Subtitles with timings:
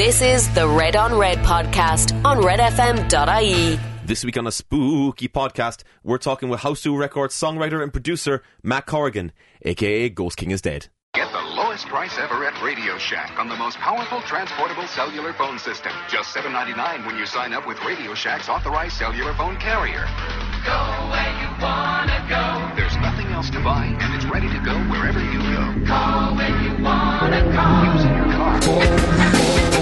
[0.00, 3.78] This is the Red on Red podcast on redfm.ie.
[4.06, 8.86] This week on a spooky podcast, we're talking with Hausu Records songwriter and producer Matt
[8.86, 10.88] Corrigan, aka Ghost King is Dead.
[11.12, 15.58] Get the lowest price ever at Radio Shack on the most powerful transportable cellular phone
[15.58, 15.92] system.
[16.08, 20.06] Just $7.99 when you sign up with Radio Shack's authorized cellular phone carrier.
[20.64, 20.80] Go
[21.12, 22.74] where you wanna go.
[22.74, 25.86] There's nothing else to buy, and it's ready to go wherever you go.
[25.86, 27.92] Call when you wanna go.
[27.92, 29.79] Using your car.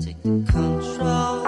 [0.00, 1.41] Take the control,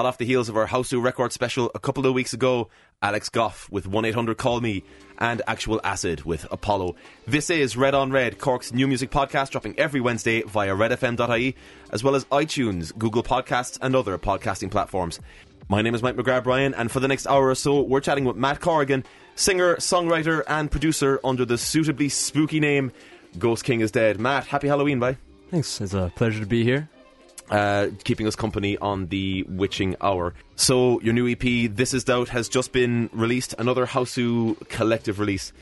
[0.00, 2.70] Hot off the heels of our House Hausu Record special a couple of weeks ago,
[3.02, 4.82] Alex Gough with 1 800 Call Me
[5.18, 6.96] and Actual Acid with Apollo.
[7.26, 11.54] This is Red on Red, Cork's new music podcast, dropping every Wednesday via redfm.ie,
[11.90, 15.20] as well as iTunes, Google Podcasts, and other podcasting platforms.
[15.68, 18.24] My name is Mike McGrath Bryan, and for the next hour or so, we're chatting
[18.24, 19.04] with Matt Corrigan,
[19.34, 22.90] singer, songwriter, and producer under the suitably spooky name
[23.38, 24.18] Ghost King is dead.
[24.18, 25.18] Matt, happy Halloween, bye.
[25.50, 25.78] Thanks.
[25.78, 26.88] It's a pleasure to be here.
[27.50, 30.34] Uh, keeping us company on the witching hour.
[30.54, 33.56] So your new EP, This Is Doubt, has just been released.
[33.58, 35.52] Another Hausu collective release.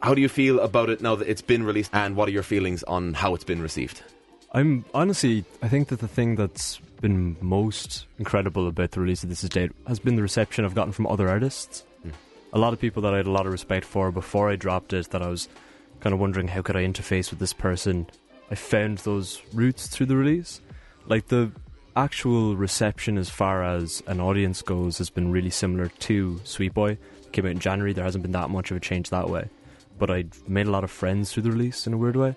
[0.00, 2.42] How do you feel about it now that it's been released, and what are your
[2.42, 4.02] feelings on how it's been received?
[4.52, 9.28] I'm honestly, I think that the thing that's been most incredible about the release of
[9.28, 11.84] This Is Doubt has been the reception I've gotten from other artists.
[12.54, 14.94] A lot of people that I had a lot of respect for before I dropped
[14.94, 15.48] it, that I was
[16.00, 18.06] kind of wondering how could I interface with this person.
[18.50, 20.60] I found those roots through the release.
[21.06, 21.52] Like the
[21.96, 26.98] actual reception as far as an audience goes has been really similar to Sweet Boy.
[27.32, 29.48] came out in January, there hasn't been that much of a change that way.
[29.98, 32.34] But I made a lot of friends through the release in a weird way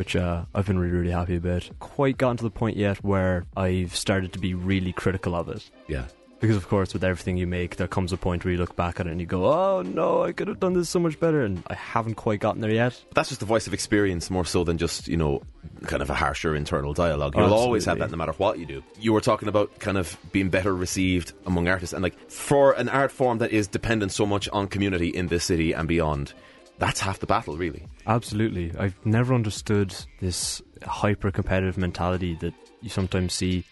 [0.00, 1.68] which uh, I've been really, really happy about.
[1.78, 5.68] Quite gotten to the point yet where I've started to be really critical of it.
[5.88, 6.06] Yeah.
[6.40, 8.98] Because, of course, with everything you make, there comes a point where you look back
[8.98, 11.42] at it and you go, oh no, I could have done this so much better.
[11.44, 13.00] And I haven't quite gotten there yet.
[13.14, 15.42] That's just the voice of experience more so than just, you know,
[15.82, 17.34] kind of a harsher internal dialogue.
[17.36, 18.10] You'll always have absolutely.
[18.10, 18.82] that no matter what you do.
[18.98, 22.88] You were talking about kind of being better received among artists, and like for an
[22.88, 26.32] art form that is dependent so much on community in this city and beyond,
[26.78, 27.86] that's half the battle, really.
[28.06, 28.72] Absolutely.
[28.78, 33.64] I've never understood this hyper competitive mentality that you sometimes see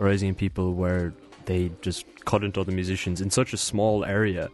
[0.00, 1.12] arising in people where
[1.46, 4.50] they just cut into other musicians in such a small area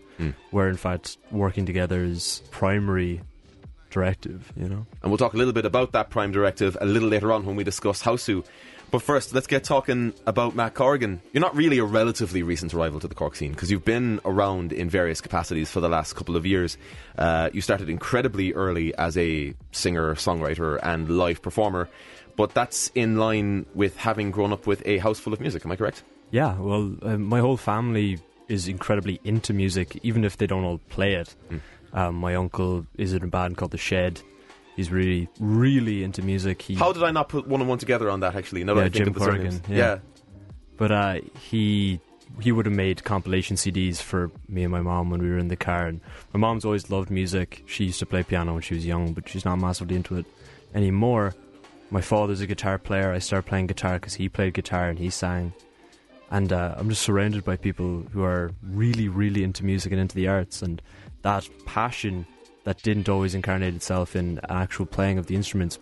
[0.51, 3.21] where, in fact, working together is primary
[3.91, 4.87] directive, you know?
[5.03, 7.57] And we'll talk a little bit about that Prime Directive a little later on when
[7.57, 8.45] we discuss Hausu.
[8.91, 11.23] But first, let's get talking about Matt Corrigan.
[11.33, 14.73] You're not really a relatively recent arrival to the Cork scene because you've been around
[14.73, 16.77] in various capacities for the last couple of years.
[17.17, 21.89] Uh, you started incredibly early as a singer, songwriter, and live performer,
[22.37, 25.65] but that's in line with having grown up with a house full of music.
[25.65, 26.03] Am I correct?
[26.33, 28.19] Yeah, well, um, my whole family
[28.49, 31.35] is incredibly into music, even if they don't all play it.
[31.93, 34.21] Um, my uncle is in a band called The Shed.
[34.75, 36.63] He's really, really into music.
[36.63, 38.35] He, How did I not put one and one together on that?
[38.35, 39.69] Actually, now Yeah, I think Jim of the Corrigan, surnames.
[39.79, 39.99] yeah.
[40.79, 42.01] but uh, he
[42.41, 45.49] he would have made compilation CDs for me and my mom when we were in
[45.49, 45.87] the car.
[45.87, 46.01] And
[46.33, 47.63] my mom's always loved music.
[47.67, 50.25] She used to play piano when she was young, but she's not massively into it
[50.75, 51.35] anymore.
[51.91, 53.13] My father's a guitar player.
[53.13, 55.53] I started playing guitar because he played guitar and he sang.
[56.33, 60.17] And uh, I'm just surrounded by people who are really, really into music and into
[60.17, 60.63] the arts.
[60.63, 60.81] And
[61.21, 62.27] that passion
[62.65, 65.79] that didn't always incarnate itself in actual playing of the instruments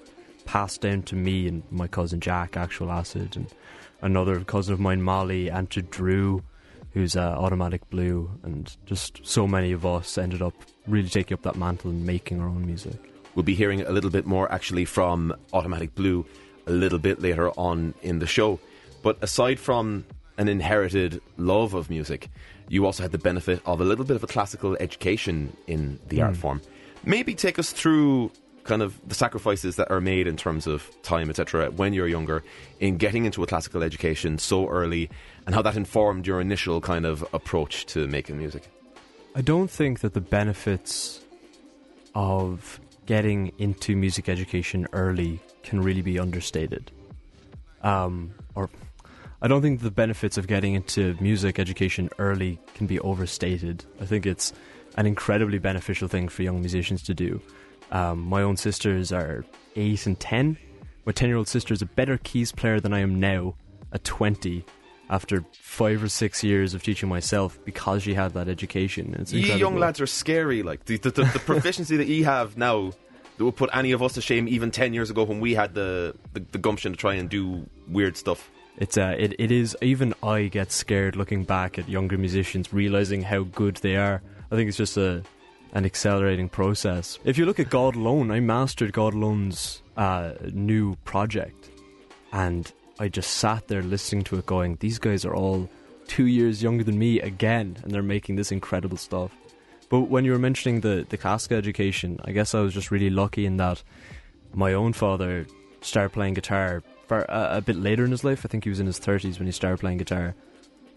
[0.46, 3.46] passed down to me and my cousin Jack, Actual Acid, and
[4.02, 6.42] another cousin of mine, Molly, and to Drew,
[6.94, 8.28] who's uh, Automatic Blue.
[8.42, 10.54] And just so many of us ended up
[10.88, 12.96] really taking up that mantle and making our own music.
[13.36, 16.26] We'll be hearing a little bit more actually from Automatic Blue
[16.66, 18.58] a little bit later on in the show.
[19.04, 20.04] But aside from
[20.40, 22.30] an inherited love of music,
[22.68, 26.22] you also had the benefit of a little bit of a classical education in the
[26.22, 26.62] art form.
[27.04, 28.32] Maybe take us through
[28.64, 32.42] kind of the sacrifices that are made in terms of time, etc., when you're younger,
[32.78, 35.10] in getting into a classical education so early,
[35.44, 38.70] and how that informed your initial kind of approach to making music.
[39.34, 41.20] I don't think that the benefits
[42.14, 46.90] of getting into music education early can really be understated.
[47.82, 48.32] Um,
[49.42, 53.84] I don't think the benefits of getting into music education early can be overstated.
[54.00, 54.52] I think it's
[54.96, 57.40] an incredibly beneficial thing for young musicians to do.
[57.90, 59.44] Um, my own sisters are
[59.76, 60.58] 8 and 10.
[61.06, 63.54] My 10 year old sister is a better keys player than I am now
[63.92, 64.64] at 20
[65.08, 69.16] after five or six years of teaching myself because she had that education.
[69.18, 69.60] It's You incredible.
[69.60, 70.62] young lads are scary.
[70.62, 72.92] Like the the, the, the proficiency that you have now,
[73.38, 74.46] that would put any of us to shame.
[74.46, 77.66] Even ten years ago, when we had the, the, the gumption to try and do
[77.88, 78.50] weird stuff.
[78.80, 83.22] It's uh, it, it is even I get scared looking back at younger musicians realizing
[83.22, 84.22] how good they are.
[84.50, 85.22] I think it's just a
[85.74, 87.18] an accelerating process.
[87.22, 91.68] If you look at God Alone, I mastered God Alone's uh, new project,
[92.32, 95.68] and I just sat there listening to it, going, "These guys are all
[96.08, 99.30] two years younger than me again, and they're making this incredible stuff."
[99.90, 103.10] But when you were mentioning the the classical education, I guess I was just really
[103.10, 103.82] lucky in that
[104.54, 105.46] my own father
[105.82, 108.46] started playing guitar for a, a bit later in his life.
[108.46, 110.36] I think he was in his 30s when he started playing guitar.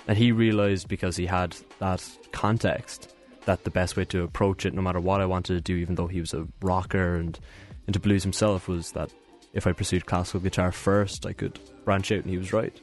[0.08, 3.16] And he realized because he had that context
[3.46, 5.96] that the best way to approach it, no matter what I wanted to do, even
[5.96, 7.40] though he was a rocker and
[7.88, 9.12] into blues himself, was that
[9.54, 12.80] if I pursued classical guitar first, I could branch out, and he was right.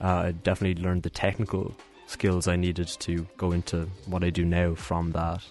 [0.00, 1.76] Uh, I definitely learned the technical
[2.06, 5.44] skills I needed to go into what I do now from that.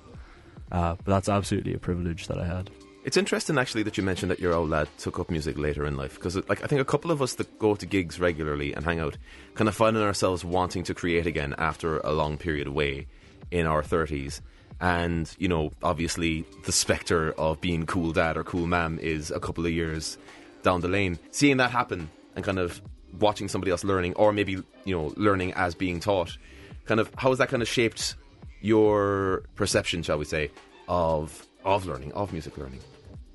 [0.69, 2.69] Uh, but that's absolutely a privilege that I had.
[3.09, 5.97] It's interesting actually that you mentioned that your old lad took up music later in
[5.97, 8.85] life because like I think a couple of us that go to gigs regularly and
[8.85, 9.17] hang out
[9.55, 13.07] kind of finding ourselves wanting to create again after a long period away
[13.49, 14.41] in our 30s
[14.79, 19.39] and you know, obviously, the specter of being cool dad or cool mam is a
[19.39, 20.19] couple of years
[20.61, 21.17] down the lane.
[21.31, 22.79] Seeing that happen and kind of
[23.19, 26.37] watching somebody else learning, or maybe you know, learning as being taught,
[26.85, 28.13] kind of how has that kind of shaped
[28.61, 30.51] your perception, shall we say,
[30.87, 32.81] of of learning, of music learning?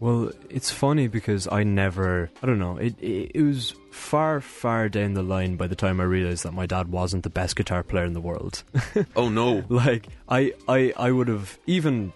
[0.04, 4.90] Well, it's funny because I never, I don't know, it, it it was far, far
[4.90, 7.82] down the line by the time I realized that my dad wasn't the best guitar
[7.82, 8.64] player in the world.
[9.16, 9.64] Oh no!
[9.70, 12.12] like I, I, I would have even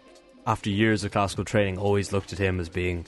[0.46, 3.06] after years of classical training always looked at him as being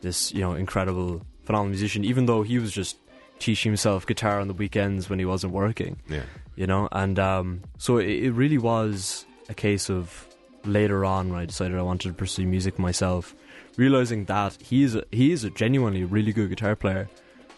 [0.00, 2.96] this, you know, incredible, phenomenal musician, even though he was just
[3.38, 5.98] teaching himself guitar on the weekends when he wasn't working.
[6.08, 6.22] Yeah.
[6.56, 10.26] you know and um, so it, it really was a case of
[10.64, 13.34] later on when I decided I wanted to pursue music myself
[13.76, 17.08] realizing that he is a, he is a genuinely really good guitar player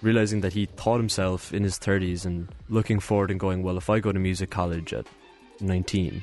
[0.02, 3.88] realizing that he taught himself in his 30s and looking forward and going well if
[3.88, 5.06] I go to music college at
[5.60, 6.22] 19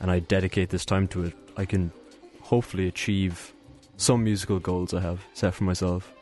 [0.00, 1.92] and I dedicate this time to it I can
[2.42, 3.52] hopefully achieve
[3.96, 6.12] some musical goals I have set for myself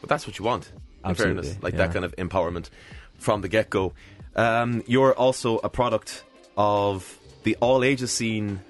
[0.00, 0.72] But that's what you want.
[1.04, 1.78] In Absolutely, fairness, like yeah.
[1.86, 2.70] that kind of empowerment
[3.18, 3.92] from the get go.
[4.36, 6.24] Um, you're also a product
[6.56, 8.60] of the all ages scene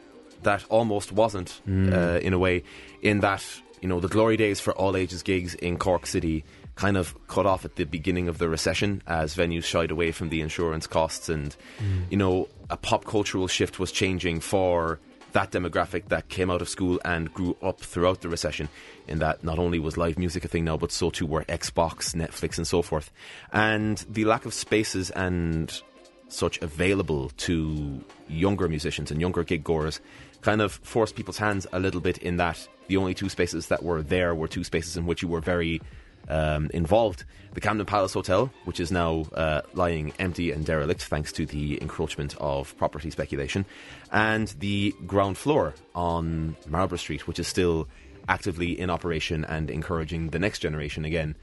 [0.43, 1.93] that almost wasn't, Mm.
[1.93, 2.65] uh, in a way,
[3.03, 3.45] in that
[3.81, 6.45] you know the glory days for all ages gigs in Cork City
[6.77, 10.31] kind of cut off at the beginning of the recession as venues shied away from
[10.31, 12.05] the insurance costs and Mm.
[12.11, 14.99] you know a pop cultural shift was changing for
[15.33, 18.69] that demographic that came out of school and grew up throughout the recession
[19.09, 22.15] in that not only was live music a thing now but so too were Xbox,
[22.15, 23.11] Netflix and so forth
[23.53, 25.83] and the lack of spaces and
[26.29, 30.01] such available to younger musicians and younger gig goers
[30.43, 33.83] kind of forced people's hands a little bit in that the only two spaces that
[33.83, 35.81] were there were two spaces in which you were very
[36.29, 37.25] um, involved.
[37.55, 41.81] The Camden Palace Hotel, which is now uh, lying empty and derelict thanks to the
[41.81, 43.65] encroachment of property speculation,
[44.11, 47.89] and the ground floor on Marlborough Street, which is still
[48.29, 51.35] actively in operation and encouraging the next generation again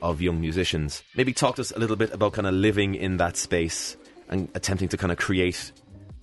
[0.00, 1.02] of young musicians.
[1.16, 3.96] Maybe talk to us a little bit about kind of living in that space
[4.28, 5.72] and attempting to kind of create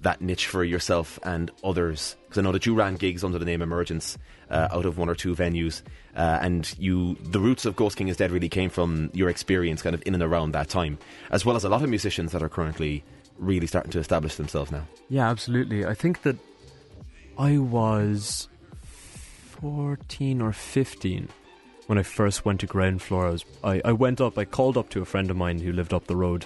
[0.01, 2.15] that niche for yourself and others.
[2.23, 4.17] Because I know that you ran gigs under the name Emergence
[4.49, 5.81] uh, out of one or two venues,
[6.15, 9.81] uh, and you the roots of Ghost King is Dead really came from your experience
[9.81, 10.97] kind of in and around that time,
[11.31, 13.03] as well as a lot of musicians that are currently
[13.37, 14.87] really starting to establish themselves now.
[15.09, 15.85] Yeah, absolutely.
[15.85, 16.35] I think that
[17.37, 18.49] I was
[19.61, 21.29] 14 or 15
[21.87, 23.27] when I first went to ground floor.
[23.27, 25.71] I, was, I, I went up, I called up to a friend of mine who
[25.71, 26.45] lived up the road.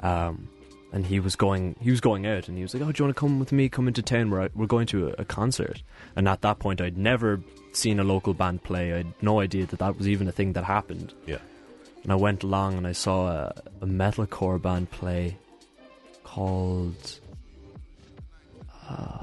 [0.00, 0.48] Um,
[0.92, 3.04] and he was going he was going out and he was like, Oh, do you
[3.06, 5.24] want to come with me, come into town where I, we're going to a, a
[5.24, 5.82] concert?
[6.16, 7.40] And at that point I'd never
[7.72, 8.92] seen a local band play.
[8.92, 11.12] I had no idea that that was even a thing that happened.
[11.26, 11.38] Yeah.
[12.02, 15.36] And I went along and I saw a, a metalcore band play
[16.24, 17.20] called.
[18.88, 19.22] Uh,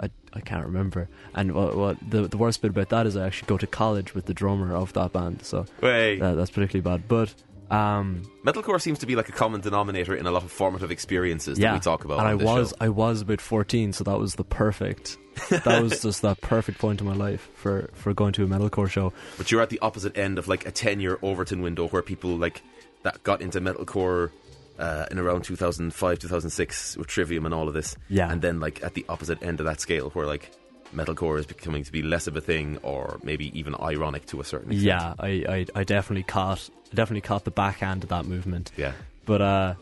[0.00, 1.08] I, I can't remember.
[1.34, 4.14] And what, what the the worst bit about that is I actually go to college
[4.14, 6.18] with the drummer of that band, so Way.
[6.18, 7.06] that, that's particularly bad.
[7.06, 7.34] But
[7.70, 11.58] um, Metalcore seems to be like a common denominator in a lot of formative experiences
[11.58, 12.20] yeah, that we talk about.
[12.20, 12.76] and I was show.
[12.80, 15.18] I was about fourteen, so that was the perfect.
[15.50, 18.88] that was just that perfect point in my life for for going to a metalcore
[18.88, 19.12] show.
[19.36, 22.36] But you're at the opposite end of like a 10 year Overton window where people
[22.36, 22.62] like
[23.02, 24.30] that got into metalcore
[24.78, 27.96] uh, in around 2005, 2006 with Trivium and all of this.
[28.08, 28.30] Yeah.
[28.30, 30.50] And then like at the opposite end of that scale where like
[30.94, 34.44] metalcore is becoming to be less of a thing or maybe even ironic to a
[34.44, 34.86] certain extent.
[34.86, 35.28] Yeah, I,
[35.74, 38.72] I, I definitely caught definitely caught the backhand of that movement.
[38.76, 38.92] Yeah.
[39.26, 39.74] But uh,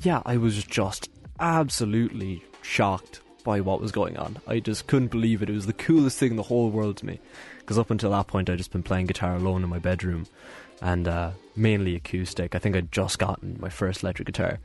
[0.00, 4.38] yeah, I was just absolutely shocked by what was going on.
[4.46, 5.50] I just couldn't believe it.
[5.50, 7.20] It was the coolest thing in the whole world to me.
[7.58, 10.26] Because up until that point, I'd just been playing guitar alone in my bedroom,
[10.80, 12.54] and uh, mainly acoustic.
[12.54, 14.58] I think I'd just gotten my first electric guitar.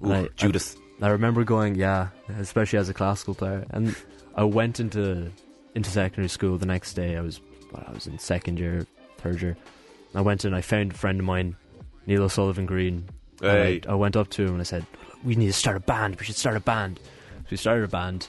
[0.00, 0.76] And Ooh, I- Judas.
[1.02, 3.64] I remember going, yeah, especially as a classical player.
[3.70, 3.96] And
[4.34, 5.30] I went into
[5.74, 7.16] into secondary school the next day.
[7.16, 7.40] I was
[7.72, 8.86] well, I was in second year,
[9.18, 9.56] third year.
[10.14, 10.54] I went in.
[10.54, 11.56] I found a friend of mine,
[12.06, 13.08] Neil O'Sullivan Green.
[13.40, 13.80] Hey.
[13.86, 14.84] I, I went up to him and I said,
[15.24, 16.16] "We need to start a band.
[16.16, 16.98] We should start a band."
[17.42, 18.28] So we started a band.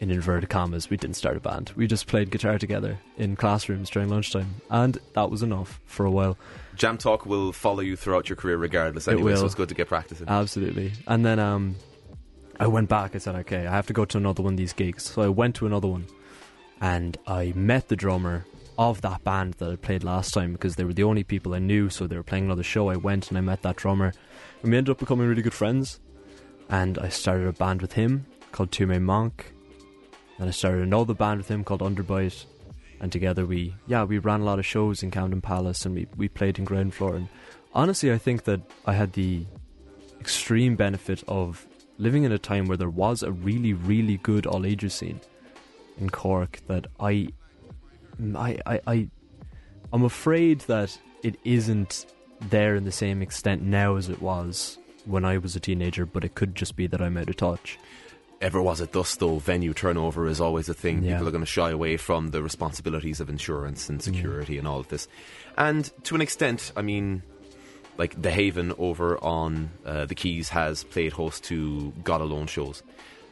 [0.00, 1.72] In inverted commas, we didn't start a band.
[1.76, 6.10] We just played guitar together in classrooms during lunchtime, and that was enough for a
[6.10, 6.36] while.
[6.74, 9.46] Jam Talk will follow you throughout your career regardless It anyway, so will.
[9.46, 10.28] it's good to get practicing.
[10.28, 10.92] Absolutely.
[11.06, 11.76] And then um,
[12.60, 13.14] I went back.
[13.14, 15.02] I said, okay, I have to go to another one of these gigs.
[15.04, 16.06] So I went to another one,
[16.80, 18.46] and I met the drummer
[18.78, 21.58] of that band that I played last time because they were the only people I
[21.58, 21.90] knew.
[21.90, 22.88] So they were playing another show.
[22.88, 24.12] I went and I met that drummer,
[24.62, 26.00] and we ended up becoming really good friends.
[26.68, 29.52] And I started a band with him called May Monk.
[30.38, 32.46] Then I started another band with him called Underbite.
[33.00, 36.06] And together we, yeah, we ran a lot of shows in Camden Palace and we,
[36.16, 37.16] we played in ground floor.
[37.16, 37.28] And
[37.74, 39.44] honestly, I think that I had the
[40.20, 41.66] extreme benefit of
[41.98, 45.20] living in a time where there was a really, really good all ages scene.
[45.98, 47.28] in Cork that I,
[48.20, 49.08] mm, I, I, I,
[49.92, 52.06] I'm afraid that it isn't
[52.40, 56.04] there in the same extent now as it was when I was a teenager.
[56.04, 57.78] But it could just be that I'm out of touch.
[58.40, 59.38] Ever was it thus, though?
[59.38, 61.02] Venue turnover is always a thing.
[61.02, 61.12] Yeah.
[61.12, 64.80] People are going to shy away from the responsibilities of insurance and security and all
[64.80, 65.08] of this.
[65.56, 67.22] And to an extent, I mean,
[67.96, 72.82] like the Haven over on uh, the Keys has played host to God Alone shows,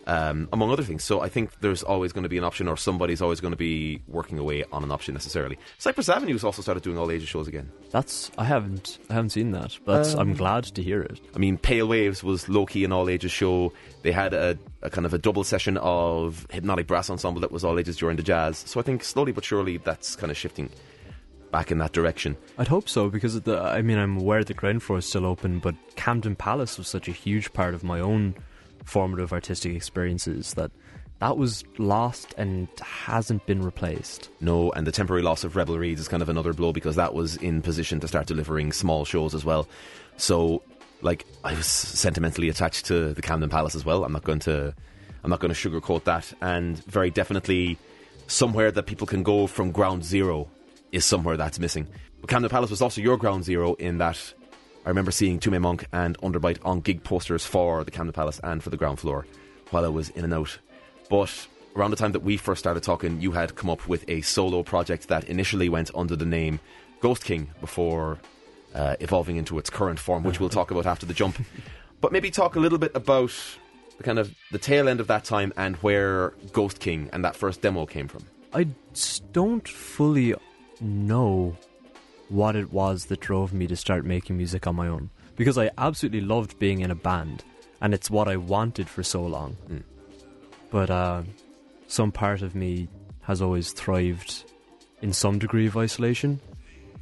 [0.07, 1.05] um, among other things.
[1.05, 3.57] So I think there's always going to be an option, or somebody's always going to
[3.57, 5.59] be working away on an option necessarily.
[5.79, 7.71] Cypress Avenue Avenue's also started doing all ages shows again.
[7.91, 11.21] That's I haven't I haven't seen that, but that's- I'm glad to hear it.
[11.35, 13.73] I mean, Pale Waves was low key an all ages show.
[14.03, 17.65] They had a, a kind of a double session of hypnotic brass ensemble that was
[17.65, 18.59] all ages during the jazz.
[18.59, 20.71] So I think slowly but surely that's kind of shifting
[21.53, 22.37] back in that direction.
[22.59, 25.61] I'd hope so because the, I mean I'm aware the ground floor is still open,
[25.61, 28.35] but Camden Palace was such a huge part of my own
[28.85, 30.73] formative artistic experiences that
[31.21, 34.29] that was lost and hasn't been replaced.
[34.41, 37.15] No, and the temporary loss of Rebel Reeds is kind of another blow because that
[37.15, 39.69] was in position to start delivering small shows as well.
[40.17, 40.65] So,
[41.01, 44.03] like, I was sentimentally attached to the Camden Palace as well.
[44.03, 44.75] I'm not going to,
[45.23, 46.33] I'm not going to sugarcoat that.
[46.41, 47.79] And very definitely,
[48.27, 50.49] somewhere that people can go from ground zero
[50.93, 51.89] is somewhere that's missing.
[52.21, 54.35] But Camden Palace was also your ground zero in that
[54.85, 58.63] I remember seeing Tume Monk and Underbite on gig posters for the Camden Palace and
[58.63, 59.27] for the ground floor
[59.71, 60.59] while I was in and out.
[61.09, 64.21] But around the time that we first started talking, you had come up with a
[64.21, 66.61] solo project that initially went under the name
[67.01, 68.19] Ghost King before
[68.75, 71.39] uh, evolving into its current form, which we'll talk about after the jump.
[72.01, 73.33] But maybe talk a little bit about
[73.97, 77.37] the kind of the tail end of that time and where Ghost King and that
[77.37, 78.25] first demo came from.
[78.53, 78.67] I
[79.33, 80.35] don't fully
[80.83, 81.57] know
[82.29, 85.71] what it was that drove me to start making music on my own because I
[85.79, 87.45] absolutely loved being in a band
[87.81, 89.57] and it's what I wanted for so long.
[90.71, 91.23] But uh,
[91.89, 92.89] some part of me
[93.23, 94.45] has always thrived
[95.03, 96.41] in some degree of isolation.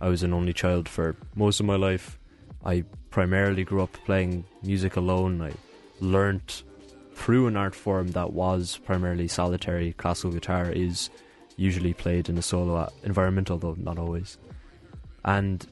[0.01, 2.19] I was an only child for most of my life.
[2.65, 5.41] I primarily grew up playing music alone.
[5.43, 5.53] I
[6.01, 6.63] learnt
[7.15, 9.93] through an art form that was primarily solitary.
[9.93, 11.11] Classical guitar is
[11.61, 14.39] usually played in a solo environment, although not always.
[15.25, 15.65] And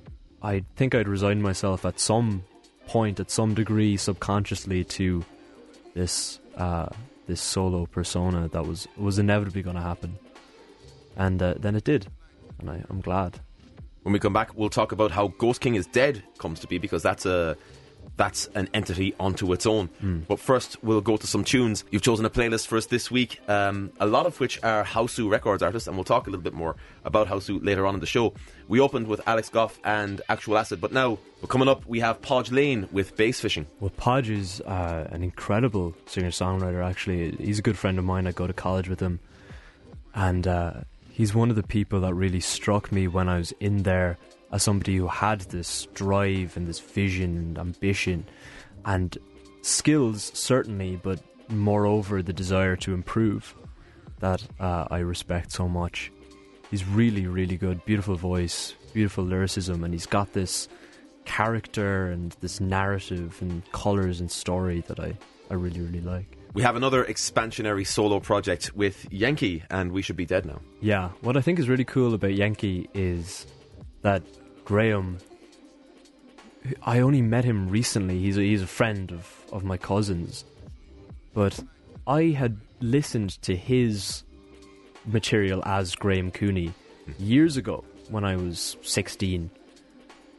[0.42, 2.44] I think I'd resigned myself at some
[2.86, 5.24] point, at some degree, subconsciously to
[5.94, 6.88] this uh,
[7.26, 10.18] this solo persona that was was inevitably going to happen,
[11.16, 12.06] and uh, then it did,
[12.60, 13.40] and I, I'm glad.
[14.02, 16.78] When we come back, we'll talk about how Ghost King is dead comes to be
[16.78, 17.56] because that's a
[18.18, 19.88] that's an entity onto its own.
[20.28, 21.84] But first, we'll go to some tunes.
[21.90, 25.30] You've chosen a playlist for us this week, um, a lot of which are Hausu
[25.30, 28.06] Records artists, and we'll talk a little bit more about Hausu later on in the
[28.06, 28.34] show.
[28.66, 32.50] We opened with Alex Gough and Actual Acid, but now, coming up, we have Podge
[32.50, 33.66] Lane with Bass Fishing.
[33.80, 36.84] Well, Podge is uh, an incredible singer songwriter.
[36.84, 38.26] Actually, he's a good friend of mine.
[38.26, 39.20] I go to college with him,
[40.12, 40.72] and uh,
[41.08, 44.18] he's one of the people that really struck me when I was in there
[44.52, 48.24] as somebody who had this drive and this vision and ambition
[48.84, 49.18] and
[49.62, 53.54] skills certainly, but moreover the desire to improve
[54.20, 56.12] that uh, I respect so much.
[56.70, 57.84] He's really, really good.
[57.84, 60.68] Beautiful voice, beautiful lyricism, and he's got this
[61.24, 65.16] character and this narrative and colors and story that I,
[65.50, 66.36] I really, really like.
[66.54, 70.60] We have another expansionary solo project with Yenkee, and We Should Be Dead Now.
[70.80, 73.46] Yeah, what I think is really cool about Yenkee is
[74.08, 74.22] that
[74.64, 75.18] Graham.
[76.82, 78.18] I only met him recently.
[78.18, 80.46] He's a, he's a friend of, of my cousin's,
[81.34, 81.60] but
[82.06, 84.24] I had listened to his
[85.04, 86.72] material as Graham Cooney
[87.18, 89.50] years ago when I was sixteen.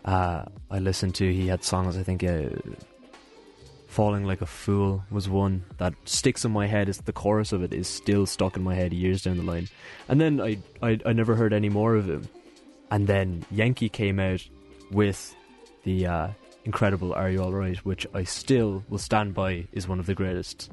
[0.03, 1.95] Uh, I listened to he had songs.
[1.95, 2.49] I think uh,
[3.87, 6.89] "Falling Like a Fool" was one that sticks in my head.
[6.89, 9.67] It's the chorus of it is still stuck in my head years down the line.
[10.07, 12.27] And then I I, I never heard any more of him.
[12.91, 14.47] And then Yenkee came out
[14.91, 15.35] with
[15.83, 16.27] the uh,
[16.65, 20.15] incredible "Are You All Right," which I still will stand by is one of the
[20.15, 20.71] greatest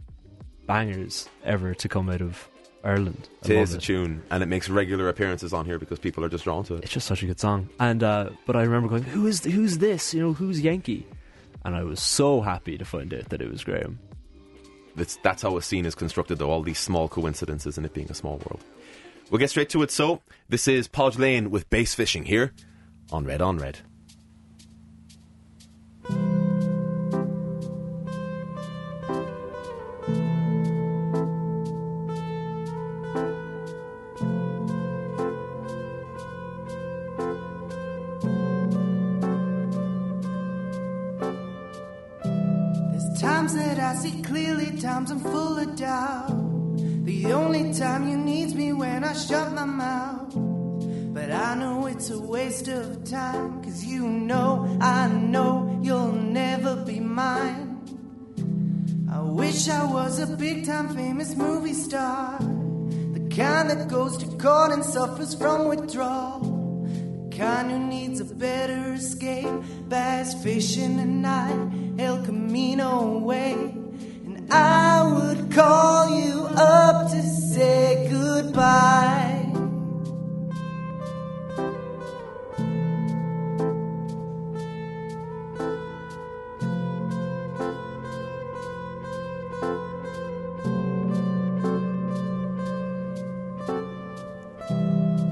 [0.67, 2.49] bangers ever to come out of
[2.83, 3.29] Ireland.
[3.45, 6.29] I It is a tune, and it makes regular appearances on here because people are
[6.29, 6.85] just drawn to it.
[6.85, 7.69] it's just such a good song.
[7.79, 10.15] And uh, but I remember going, "Who is who's this?
[10.15, 11.05] You know, who's Yenkee?"
[11.65, 13.99] And I was so happy to find out that it was Graham.
[14.95, 18.09] That's, that's how a scene is constructed, though, all these small coincidences and it being
[18.09, 18.65] a small world.
[19.29, 19.91] We'll get straight to it.
[19.91, 22.53] So, this is Podge Lane with Bass Fishing here
[23.11, 23.81] on Red on Red.
[43.21, 46.29] Times that I see clearly, times I'm full of doubt.
[47.05, 48.36] The only time you when
[49.07, 50.35] I shut my mouth.
[51.15, 53.63] But I know it's a waste of time.
[53.63, 57.77] Cause you know, I know you'll never be mine.
[59.11, 62.39] I wish I was a big time famous movie star.
[62.41, 66.41] The kind that goes to court and suffers from withdrawal.
[67.31, 69.49] The kind who needs a better escape.
[69.89, 73.53] Bass fishing at night, El Camino way.
[73.53, 79.51] And I would call you up to say goodbye.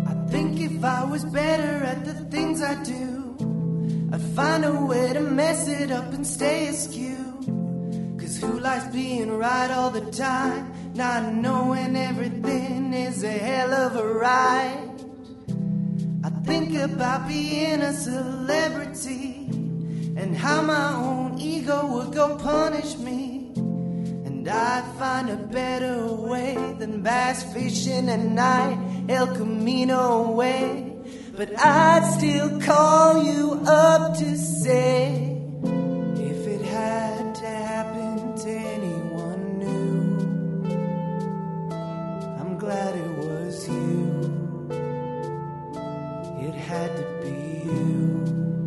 [0.06, 3.36] I think if I was better at the things I do,
[4.14, 7.20] I'd find a way to mess it up and stay askew.
[8.18, 10.73] Cause who likes being right all the time?
[10.94, 14.90] Not knowing everything is a hell of a ride.
[16.22, 19.48] I think about being a celebrity
[20.16, 23.50] and how my own ego would go punish me.
[23.56, 28.78] And I'd find a better way than bass fishing at night,
[29.08, 30.96] El Camino way.
[31.36, 35.33] But I'd still call you up to say,
[46.40, 48.63] It had to be you.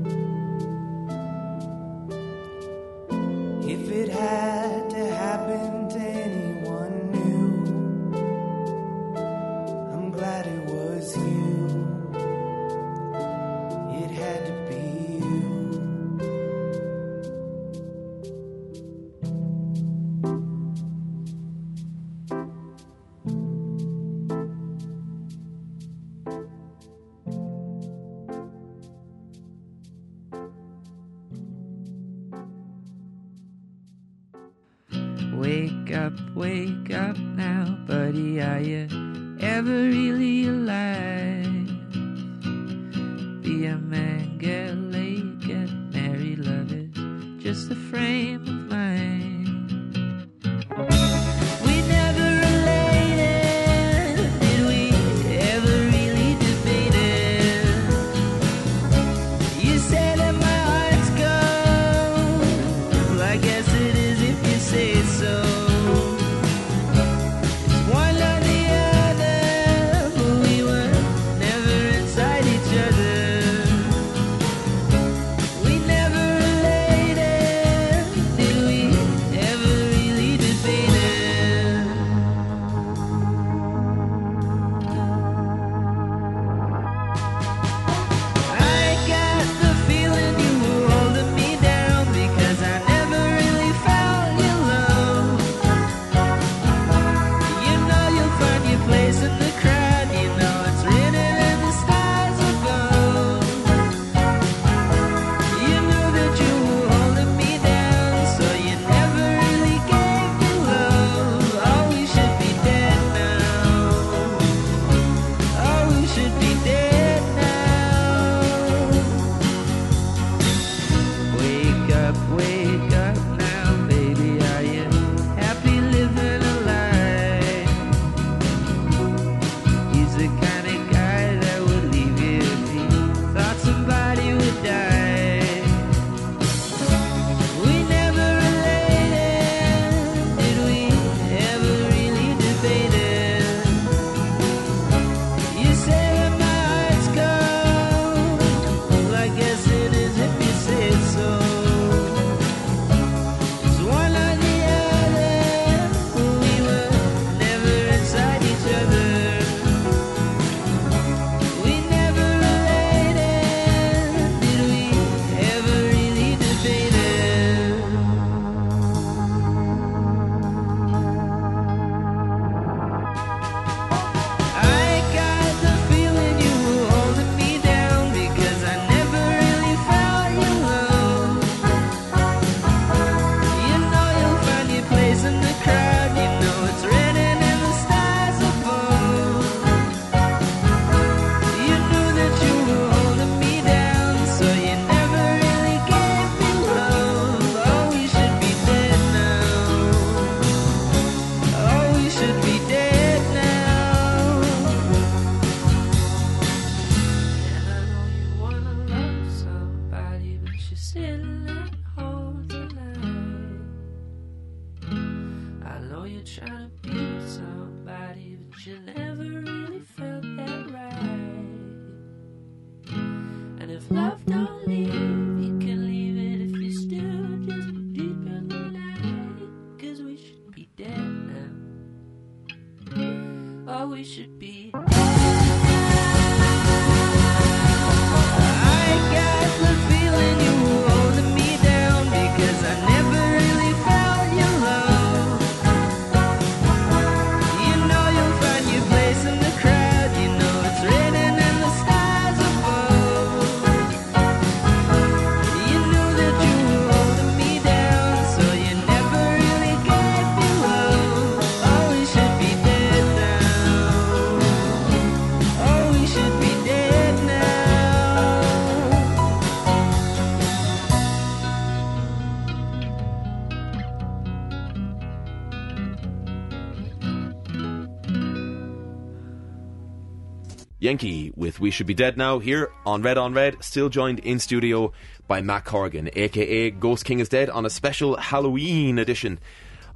[280.88, 284.40] Yenkee with We Should Be Dead Now here on Red on Red, still joined in
[284.40, 284.94] studio
[285.28, 289.38] by Matt Corrigan, aka Ghost King is Dead, on a special Halloween edition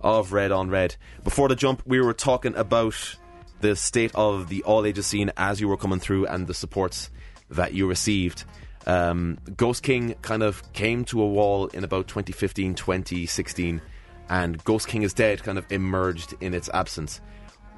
[0.01, 0.97] of Red on Red.
[1.23, 3.15] Before the jump, we were talking about
[3.61, 7.09] the state of the all ages scene as you were coming through and the supports
[7.49, 8.43] that you received.
[8.85, 13.81] Um, Ghost King kind of came to a wall in about 2015, 2016,
[14.27, 17.21] and Ghost King is Dead kind of emerged in its absence.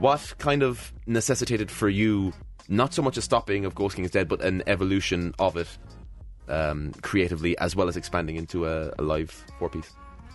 [0.04, 2.34] What kind of necessitated for you
[2.68, 5.70] not so much a stopping of Ghost King is Dead, but an evolution of it
[6.50, 9.94] um, creatively, as well as expanding into a, a live four piece?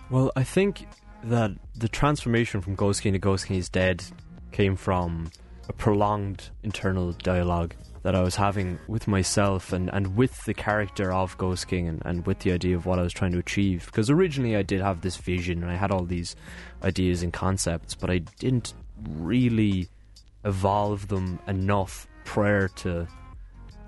[0.09, 0.87] Well, I think
[1.24, 4.02] that the transformation from Ghost King to Ghost King is Dead
[4.52, 5.31] came from
[5.68, 11.12] a prolonged internal dialogue that I was having with myself and, and with the character
[11.12, 13.85] of Ghost King and, and with the idea of what I was trying to achieve.
[13.85, 16.37] Because originally I did have this vision and I had all these
[16.83, 18.72] ideas and concepts, but I didn't
[19.08, 19.88] really
[20.44, 23.06] evolve them enough prior to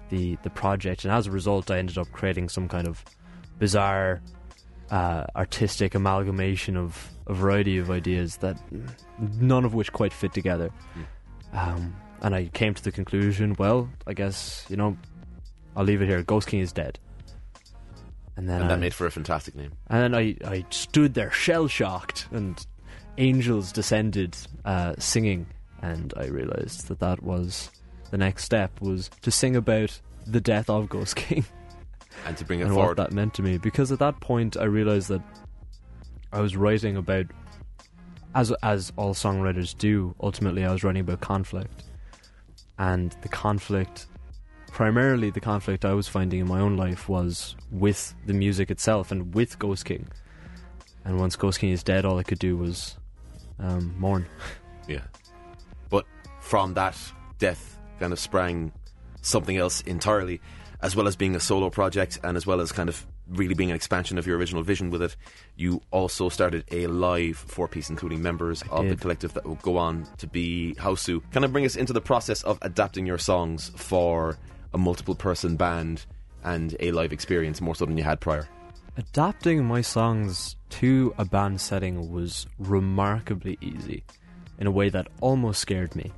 [0.09, 3.05] the the project and as a result I ended up creating some kind of
[3.59, 4.21] bizarre
[4.91, 8.57] uh, artistic amalgamation of a variety of ideas that
[9.39, 10.71] none of which quite fit together.
[11.53, 14.97] Um, and I came to the conclusion, well, I guess, you know,
[15.77, 16.23] I'll leave it here.
[16.25, 16.99] Ghost King is dead.
[18.37, 19.71] And then, And I, that made for a fantastic name.
[19.89, 22.65] and then I, I stood there shell shocked, and
[23.21, 25.47] angels descended uh, singing,
[25.83, 27.71] and I realized that that was
[28.11, 31.45] the next step was to sing about the death of Ghost King
[32.27, 33.57] And to bring it and what that meant to me.
[33.59, 35.23] Because at that point, I realized that
[36.33, 37.27] I was writing about,
[38.35, 40.15] as as all songwriters do.
[40.23, 41.85] Ultimately, I was writing about conflict,
[42.79, 44.07] and the conflict,
[44.71, 49.11] primarily the conflict I was finding in my own life, was with the music itself
[49.11, 50.09] and with Ghost King.
[51.05, 52.97] And once Ghost King is dead, all I could do was
[53.61, 54.27] um, mourn.
[54.89, 55.03] Yeah.
[55.89, 56.05] But
[56.41, 56.97] from that
[57.39, 58.73] death kind of sprang
[59.21, 60.41] something else entirely,
[60.83, 63.71] as well as being a solo project and as well as kind of really being
[63.71, 65.15] an expansion of your original vision with it.
[65.55, 69.77] You also started a live four piece, including members of the collective that will go
[69.77, 71.23] on to be Hausu.
[71.31, 74.39] Kind of bring us into the process of adapting your songs for
[74.75, 76.05] a multiple person band
[76.43, 78.49] and a live experience more so than you had prior.
[78.97, 84.05] Adapting my songs to a band setting was remarkably easy
[84.59, 86.13] in a way that almost scared me.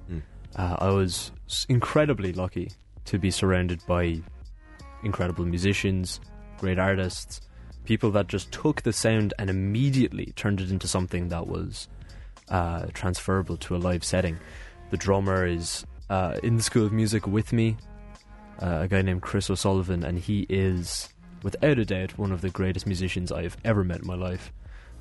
[0.57, 1.33] Uh, I was
[1.69, 2.73] incredibly lucky
[3.07, 4.21] to be surrounded by
[5.03, 6.21] incredible musicians,
[6.59, 7.41] great artists,
[7.85, 11.89] people that just took the sound and immediately turned it into something that was
[12.49, 14.39] uh, transferable to a live setting.
[14.91, 17.77] The drummer is uh, in the School of Music with me,
[18.61, 21.09] uh, a guy named Chris O'Sullivan, and he is,
[21.43, 24.53] without a doubt, one of the greatest musicians I've ever met in my life.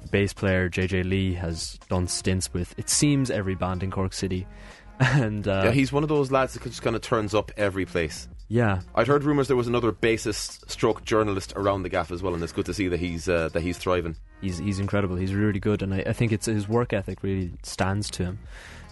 [0.02, 4.14] The bass player JJ Lee has done stints with it seems every band in Cork
[4.14, 4.48] City,
[5.00, 7.86] and uh, yeah, he's one of those lads that just kind of turns up every
[7.86, 8.28] place.
[8.48, 12.34] yeah, I'd heard rumours there was another bassist stroke journalist around the gaff as well,
[12.34, 14.16] and it's good to see that he's uh, that he's thriving.
[14.42, 15.16] he's he's incredible.
[15.18, 18.40] He's really good, and I, I think it's his work ethic really stands to him.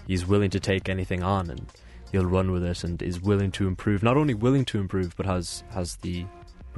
[0.05, 1.65] He's willing to take anything on, and
[2.11, 4.03] he'll run with it, and is willing to improve.
[4.03, 6.25] Not only willing to improve, but has has the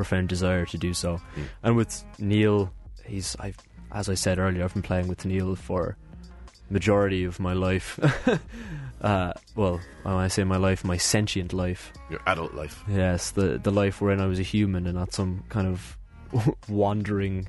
[0.02, 1.22] profound desire to do so.
[1.62, 2.74] And with Neil,
[3.06, 3.58] he's I've
[3.92, 5.96] as I said earlier, I've been playing with Neil for
[6.72, 8.00] majority of my life.
[9.02, 11.94] uh, well, when I say my life, my sentient life.
[12.10, 12.84] Your adult life.
[12.88, 15.98] Yes, the the life wherein I was a human and not some kind of
[16.68, 17.48] wandering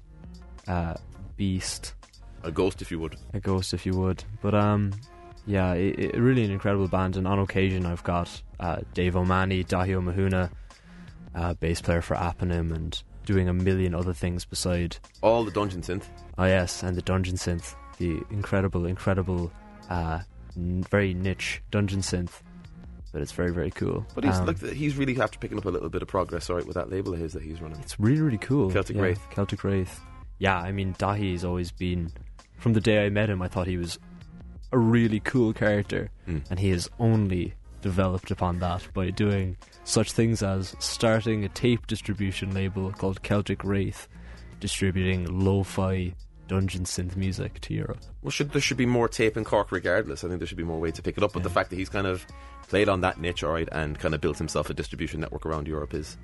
[0.68, 0.94] uh,
[1.36, 1.94] beast,
[2.42, 3.16] A ghost, if you would.
[3.32, 4.24] a ghost, if you would.
[4.42, 4.92] But um,
[5.46, 7.16] yeah, it, it, really an incredible band.
[7.16, 10.50] And on occasion, I've got uh, Dave O'Mani, Dahio Mahuna,
[11.34, 14.96] uh, bass player for Aponym, and doing a million other things beside.
[15.22, 16.04] All the dungeon synth.
[16.38, 19.52] Oh yes, and the dungeon synth, the incredible, incredible,
[19.90, 20.20] uh,
[20.56, 22.40] n- very niche dungeon synth.
[23.12, 24.06] But it's very, very cool.
[24.14, 26.56] But he's Um, like he's really after picking up a little bit of progress, all
[26.56, 27.78] right, with that label of his that he's running.
[27.80, 28.70] It's really, really cool.
[28.70, 29.26] Celtic Yeah, Wraith.
[29.30, 30.00] Celtic Wraith.
[30.38, 32.10] Yeah, I mean, Dahi's always been.
[32.56, 33.98] From the day I met him, I thought he was
[34.72, 36.42] a really cool character, Mm.
[36.50, 41.86] and he has only developed upon that by doing such things as starting a tape
[41.86, 44.08] distribution label called Celtic Wraith,
[44.60, 46.14] distributing lo-fi
[46.48, 47.98] dungeon synth music to Europe.
[48.22, 50.22] Well, should there should be more tape in Cork regardless.
[50.22, 51.32] I think there should be more way to pick it up.
[51.32, 52.26] But the fact that he's kind of
[52.68, 55.66] played on that niche, all right, and kind of built himself a distribution network around
[55.66, 56.16] Europe is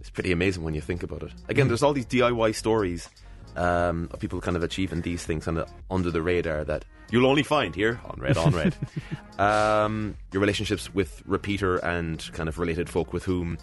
[0.00, 1.32] is pretty amazing when you think about it.
[1.48, 1.68] Again, mm.
[1.68, 3.08] there's all these DIY stories
[3.56, 7.26] um, of people kind of achieving these things kind of under the radar that you'll
[7.26, 8.74] only find here on Red on Red.
[9.38, 13.58] um, your relationships with Repeater and kind of related folk with whom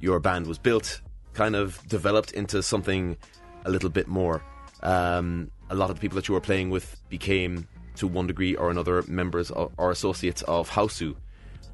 [0.00, 1.00] your band was built
[1.34, 3.16] kind of developed into something
[3.64, 4.42] a little bit more.
[4.82, 8.54] Um, a lot of the people that you were playing with became, to one degree
[8.56, 11.14] or another, members of, or associates of Hausu,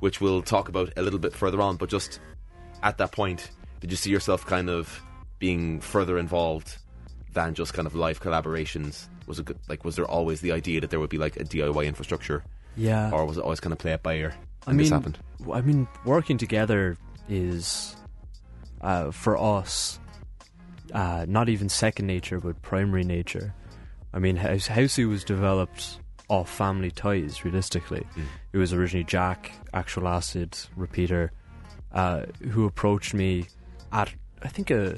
[0.00, 1.76] which we'll talk about a little bit further on.
[1.76, 2.20] But just
[2.82, 5.02] at that point, did you see yourself kind of
[5.38, 6.78] being further involved
[7.36, 9.08] than just kind of live collaborations?
[9.26, 11.44] Was it good, like was there always the idea that there would be like a
[11.44, 12.42] DIY infrastructure,
[12.76, 14.34] Yeah, or was it always kind of play it by ear?
[14.66, 15.18] I mean, this happened.
[15.52, 16.96] I mean, working together
[17.28, 17.94] is
[18.80, 20.00] uh, for us
[20.92, 23.54] uh, not even second nature, but primary nature.
[24.14, 27.44] I mean, House Hausu was developed off family ties.
[27.44, 28.06] Realistically,
[28.52, 31.32] it was originally Jack, Actualacid, Repeater,
[31.92, 33.46] uh, who approached me
[33.92, 34.96] at I think a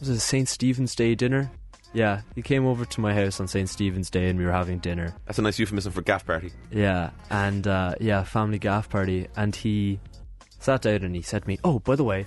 [0.00, 1.50] was it a St Stephen's Day dinner.
[1.92, 4.78] Yeah, he came over to my house on St Stephen's Day, and we were having
[4.78, 5.14] dinner.
[5.26, 6.52] That's a nice euphemism for gaff party.
[6.72, 10.00] Yeah, and uh, yeah, family gaff party, and he
[10.58, 12.26] sat down and he said to me, "Oh, by the way,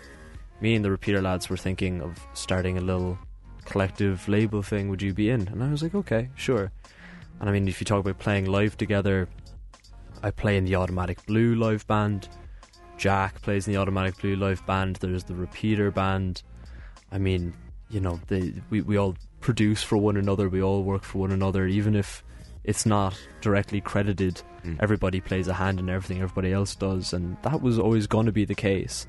[0.62, 3.18] me and the repeater lads were thinking of starting a little
[3.66, 4.88] collective label thing.
[4.88, 6.72] Would you be in?" And I was like, "Okay, sure."
[7.42, 9.28] And I mean, if you talk about playing live together,
[10.24, 12.30] I play in the Automatic Blue live band.
[12.98, 14.96] Jack plays in the Automatic Blue live band.
[14.96, 16.42] There's the Repeater band.
[17.12, 17.54] I mean,
[17.90, 20.50] you know, they, we we all produce for one another.
[20.50, 22.24] We all work for one another, even if
[22.64, 24.42] it's not directly credited.
[24.82, 28.34] Everybody plays a hand in everything everybody else does, and that was always going to
[28.34, 29.08] be the case.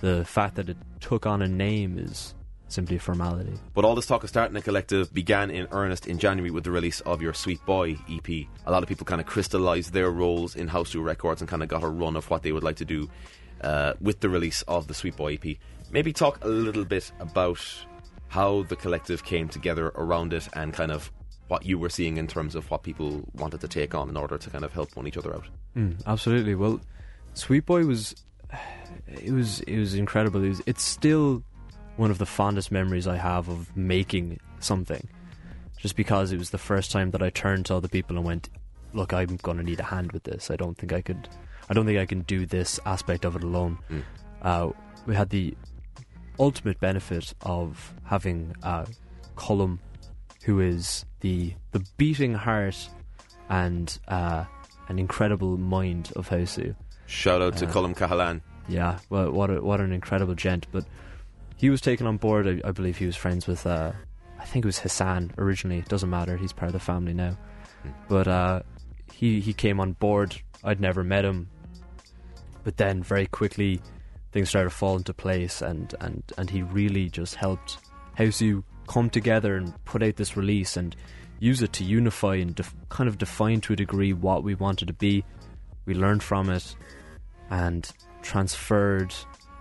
[0.00, 2.34] The fact that it took on a name is
[2.68, 3.54] simply a formality.
[3.74, 6.70] But all this talk of starting a collective began in earnest in January with the
[6.70, 8.28] release of your Sweet Boy EP.
[8.28, 11.68] A lot of people kind of crystallized their roles in Hausu Records and kind of
[11.68, 13.08] got a run of what they would like to do
[13.60, 15.56] uh, with the release of the Sweet Boy EP.
[15.94, 17.60] Maybe talk a little bit about
[18.26, 21.12] how the collective came together around it and kind of
[21.46, 24.36] what you were seeing in terms of what people wanted to take on in order
[24.36, 25.46] to kind of help one each other out.
[25.76, 26.56] Mm, absolutely.
[26.56, 26.80] Well,
[27.34, 28.12] Sweet Boy was
[29.06, 30.42] it was it was incredible.
[30.42, 31.44] It was, it's still
[31.94, 35.08] one of the fondest memories I have of making something.
[35.78, 38.48] Just because it was the first time that I turned to other people and went,
[38.94, 40.50] "Look, I'm going to need a hand with this.
[40.50, 41.28] I don't think I could.
[41.68, 43.78] I don't think I can do this aspect of it alone."
[44.42, 44.70] Uh,
[45.06, 45.54] we had the
[46.38, 48.86] ultimate benefit of having uh,
[49.36, 49.78] Cullum,
[50.44, 52.88] who is the the beating heart
[53.48, 54.44] and uh,
[54.88, 56.74] an incredible mind of Hausu.
[57.06, 58.40] Shout out to Uh, Cullum Cahalan.
[58.68, 60.66] Yeah, well, what a, what an incredible gent.
[60.72, 60.84] But
[61.56, 62.46] he was taken on board.
[62.46, 63.92] I, I believe he was friends with, uh,
[64.40, 65.78] I think it was Hassan originally.
[65.78, 66.36] It doesn't matter.
[66.36, 67.36] He's part of the family now.
[68.08, 68.62] But uh,
[69.12, 70.40] he he came on board.
[70.62, 71.50] I'd never met him,
[72.62, 73.82] but then very quickly
[74.34, 77.78] things started to fall into place, and and and he really just helped
[78.18, 80.94] Hausu come together and put out this release and
[81.38, 84.88] use it to unify and def- kind of define to a degree what we wanted
[84.88, 85.24] to be.
[85.86, 86.74] We learned from it
[87.48, 87.88] and
[88.22, 89.14] transferred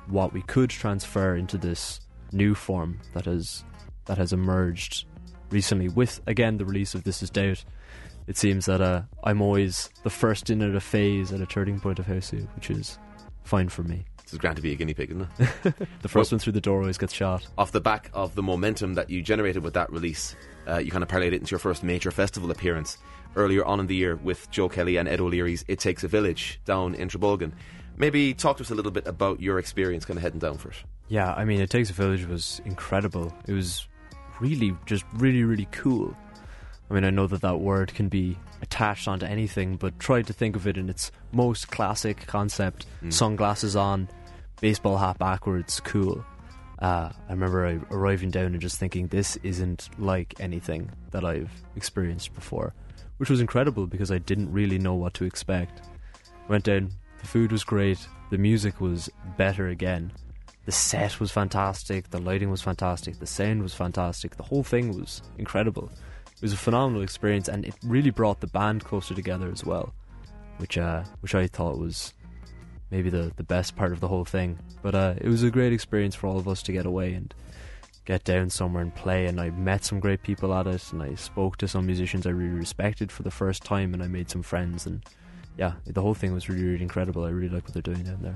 [0.07, 3.63] what we could transfer into this new form that has
[4.05, 5.05] that has emerged
[5.51, 7.63] recently with again the release of This Is Doubt.
[8.25, 11.79] It seems that uh, I'm always the first in at a phase at a turning
[11.79, 12.97] point of Hausu, which is
[13.43, 14.05] fine for me.
[14.33, 15.75] This is grand to be a guinea pig, isn't it?
[16.01, 17.47] The first one through the door always gets shot.
[17.55, 20.35] off the back of the momentum that you generated with that release,
[20.67, 22.97] uh, you kind of parlayed it into your first major festival appearance
[23.35, 26.59] earlier on in the year with Joe Kelly and Ed O'Leary's It Takes a Village
[26.65, 27.51] down in Trabolgan.
[27.95, 30.69] Maybe talk to us a little bit about your experience kind of heading down for
[30.69, 30.77] it.
[31.09, 33.31] Yeah, I mean, It Takes a Village was incredible.
[33.47, 33.87] It was
[34.39, 36.17] really, just really, really cool.
[36.89, 40.33] I mean, I know that that word can be attached onto anything, but try to
[40.33, 44.09] think of it in its most classic concept sunglasses on,
[44.63, 46.23] baseball hat backwards, cool.
[46.79, 52.33] Uh, I remember arriving down and just thinking, this isn't like anything that I've experienced
[52.33, 52.73] before,
[53.17, 55.81] which was incredible because I didn't really know what to expect.
[56.47, 60.13] Went down, the food was great, the music was better again.
[60.65, 64.97] the set was fantastic, the lighting was fantastic, the sound was fantastic, the whole thing
[64.97, 65.91] was incredible.
[66.37, 69.93] It was a phenomenal experience, and it really brought the band closer together as well,
[70.55, 72.13] which uh, which I thought was
[72.93, 74.59] maybe the the best part of the whole thing.
[74.83, 77.33] But uh, it was a great experience for all of us to get away and
[78.05, 79.25] get down somewhere and play.
[79.25, 82.29] And I met some great people at it, and I spoke to some musicians I
[82.29, 84.85] really respected for the first time, and I made some friends.
[84.85, 85.03] And
[85.57, 87.25] yeah, the whole thing was really really incredible.
[87.25, 88.35] I really like what they're doing down there.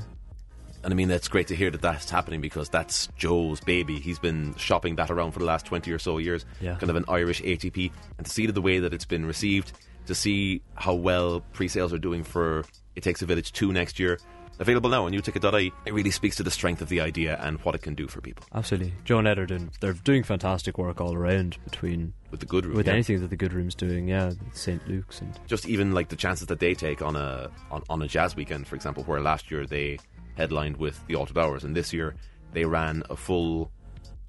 [0.84, 4.00] And I mean, that's great to hear that that's happening because that's Joe's baby.
[4.00, 6.46] He's been shopping that around for the last 20 or so years.
[6.62, 6.76] Yeah.
[6.76, 7.92] Kind of an Irish ATP.
[8.18, 9.74] And to see the way that it's been received,
[10.06, 12.64] to see how well pre sales are doing for
[12.96, 14.20] It Takes a Village 2 next year,
[14.60, 17.76] available now on newticket.ie, it really speaks to the strength of the idea and what
[17.76, 18.46] it can do for people.
[18.54, 22.46] Absolutely, Joe and Ed are doing they're doing fantastic work all around between With the
[22.46, 22.76] good room.
[22.76, 22.94] with yeah.
[22.94, 24.08] anything that the Good Room's doing.
[24.08, 27.84] Yeah, St Luke's and just even like the chances that they take on a on,
[27.90, 30.00] on a jazz weekend, for example, where last year they
[30.36, 32.16] headlined with the Altered Hours, and this year
[32.54, 33.72] they ran a full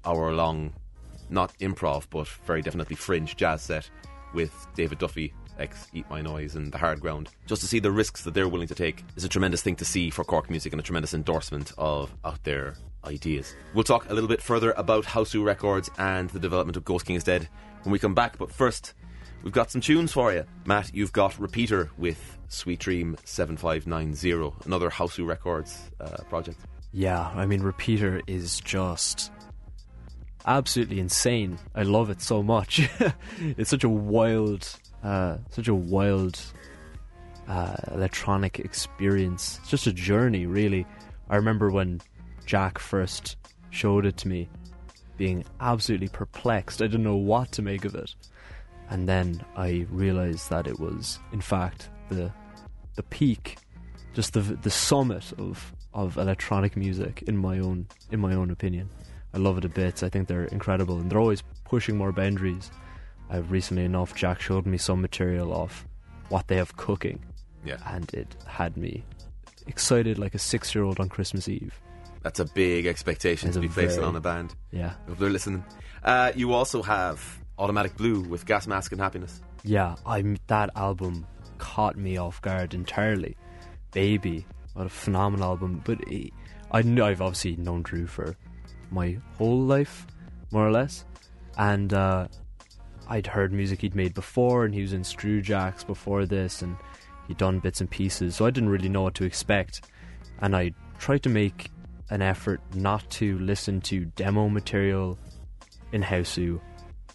[0.05, 0.73] hour long,
[1.29, 3.89] not improv, but very definitely fringe jazz set
[4.33, 7.29] with David Duffy, ex Eat My Noise, and The Hard Ground.
[7.45, 9.85] Just to see the risks that they're willing to take is a tremendous thing to
[9.85, 13.55] see for Cork music and a tremendous endorsement of out there ideas.
[13.73, 17.23] We'll talk a little bit further about Hausu Records and the development of Ghostking is
[17.23, 17.47] Dead
[17.83, 18.93] when we come back, but first.
[19.41, 20.43] We've got some tunes for you.
[20.65, 26.59] Matt, you've got Repeater with Sweet Dream 7590, another Hausu Records uh, project.
[26.91, 29.31] yeah, I mean Repeater is just
[30.45, 31.57] absolutely insane.
[31.73, 32.89] I love it so much.
[33.39, 34.67] it's such a wild,
[35.03, 36.39] uh, such a wild
[37.47, 39.59] uh, electronic experience.
[39.61, 40.85] It's just a journey, really.
[41.29, 42.01] I remember when
[42.45, 43.37] Jack first
[43.69, 44.49] showed it to me,
[45.17, 46.81] being absolutely perplexed.
[46.81, 48.15] I didn't know what to make of it,
[48.89, 52.31] and then I realized that it was, in fact, the
[52.95, 53.57] the peak,
[54.13, 58.89] just the the summit of of electronic music in my own in my own opinion.
[59.33, 60.01] I love it a bit.
[60.01, 62.71] I think they're incredible, and they're always pushing more boundaries.
[63.31, 65.85] Uh, recently enough, Jack showed me some material of
[66.29, 67.19] what they have cooking,
[67.63, 67.77] Yeah.
[67.85, 69.03] and it had me
[69.67, 71.79] excited like a six year old on Christmas Eve.
[72.23, 74.55] That's a big expectation It's to be very- on a band.
[74.71, 75.63] Yeah, If they're listening.
[76.03, 77.21] Uh, you also have
[77.57, 79.41] Automatic Blue with Gas Mask and Happiness.
[79.63, 79.95] yeah.
[80.05, 81.25] I that album
[81.57, 83.35] caught me off guard entirely.
[83.91, 85.81] Baby, what a phenomenal album!
[85.83, 86.31] But it,
[86.71, 88.35] I knew I've obviously known Drew for
[88.91, 90.07] my whole life,
[90.51, 91.05] more or less,
[91.57, 92.27] and uh,
[93.09, 96.77] I'd heard music he'd made before, and he was in Screwjacks before this, and
[97.27, 99.89] he'd done bits and pieces, so I didn't really know what to expect.
[100.41, 101.71] And I tried to make
[102.11, 105.17] an effort not to listen to demo material
[105.91, 106.61] in Hausu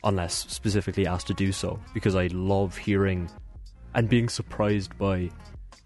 [0.03, 3.31] unless specifically asked to do so, because I love hearing
[3.95, 5.31] and being surprised by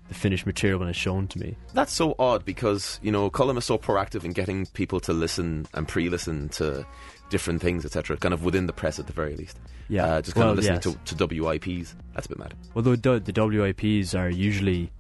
[0.09, 1.57] the finished material when it's shown to me.
[1.75, 5.67] That's so odd because, you know, Cullum is so proactive in getting people to listen
[5.75, 6.87] and pre listen to
[7.31, 9.59] different things, etc., kind of within the press at the very least.
[9.89, 10.05] Yeah.
[10.05, 10.97] Uh, just kind Well, of listening yes.
[11.05, 11.95] to, to WIPs.
[12.15, 12.55] That's a bit mad.
[12.75, 14.91] Although the, the WIPs are usually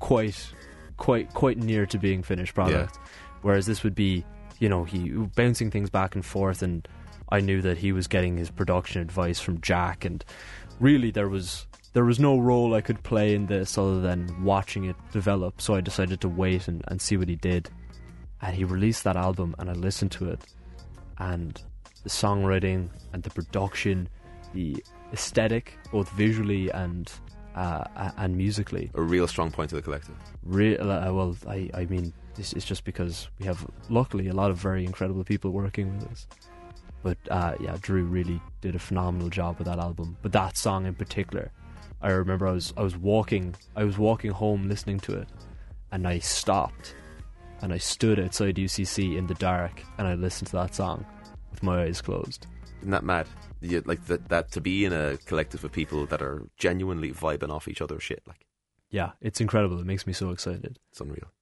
[0.00, 0.52] quite,
[0.96, 2.98] quite, quite near to being finished product,
[3.42, 4.24] whereas this would be,
[4.58, 6.86] you know, he bouncing things back and forth, and
[7.30, 10.24] I knew that he was getting his production advice from Jack, and
[10.80, 14.84] really there was there was no role I could play in this other than watching
[14.84, 15.60] it develop.
[15.60, 17.70] So I decided to wait and, and see what he did,
[18.42, 20.40] and he released that album, and I listened to it,
[21.18, 21.60] and
[22.02, 24.08] the songwriting and the production,
[24.54, 27.10] the aesthetic, both visually and
[27.54, 28.90] uh, and musically.
[28.94, 30.14] A real strong point to the collective.
[30.44, 34.50] Re- uh, well, I, I mean, this is just because we have, luckily, a lot
[34.50, 36.26] of very incredible people working with us.
[37.02, 40.16] But uh, yeah, Drew really did a phenomenal job with that album.
[40.22, 41.50] But that song in particular,
[42.00, 45.28] I remember I was I was walking I was walking home listening to it,
[45.90, 46.94] and I stopped,
[47.62, 51.04] and I stood outside UCC in the dark, and I listened to that song
[51.50, 52.46] with my eyes closed.
[52.80, 53.26] Isn't that mad?
[53.60, 57.50] You, like that, that to be in a collective of people that are genuinely vibing
[57.50, 58.22] off each other's shit.
[58.26, 58.46] Like,
[58.90, 59.80] Yeah, it's incredible.
[59.80, 60.78] It makes me so excited.
[60.90, 61.32] it's unreal.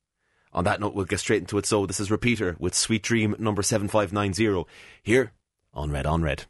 [0.53, 1.67] On that note, we'll get straight into it.
[1.67, 4.67] So, this is Repeater with Sweet Dream number 7590
[5.03, 5.33] here
[5.75, 6.45] on Red on Red.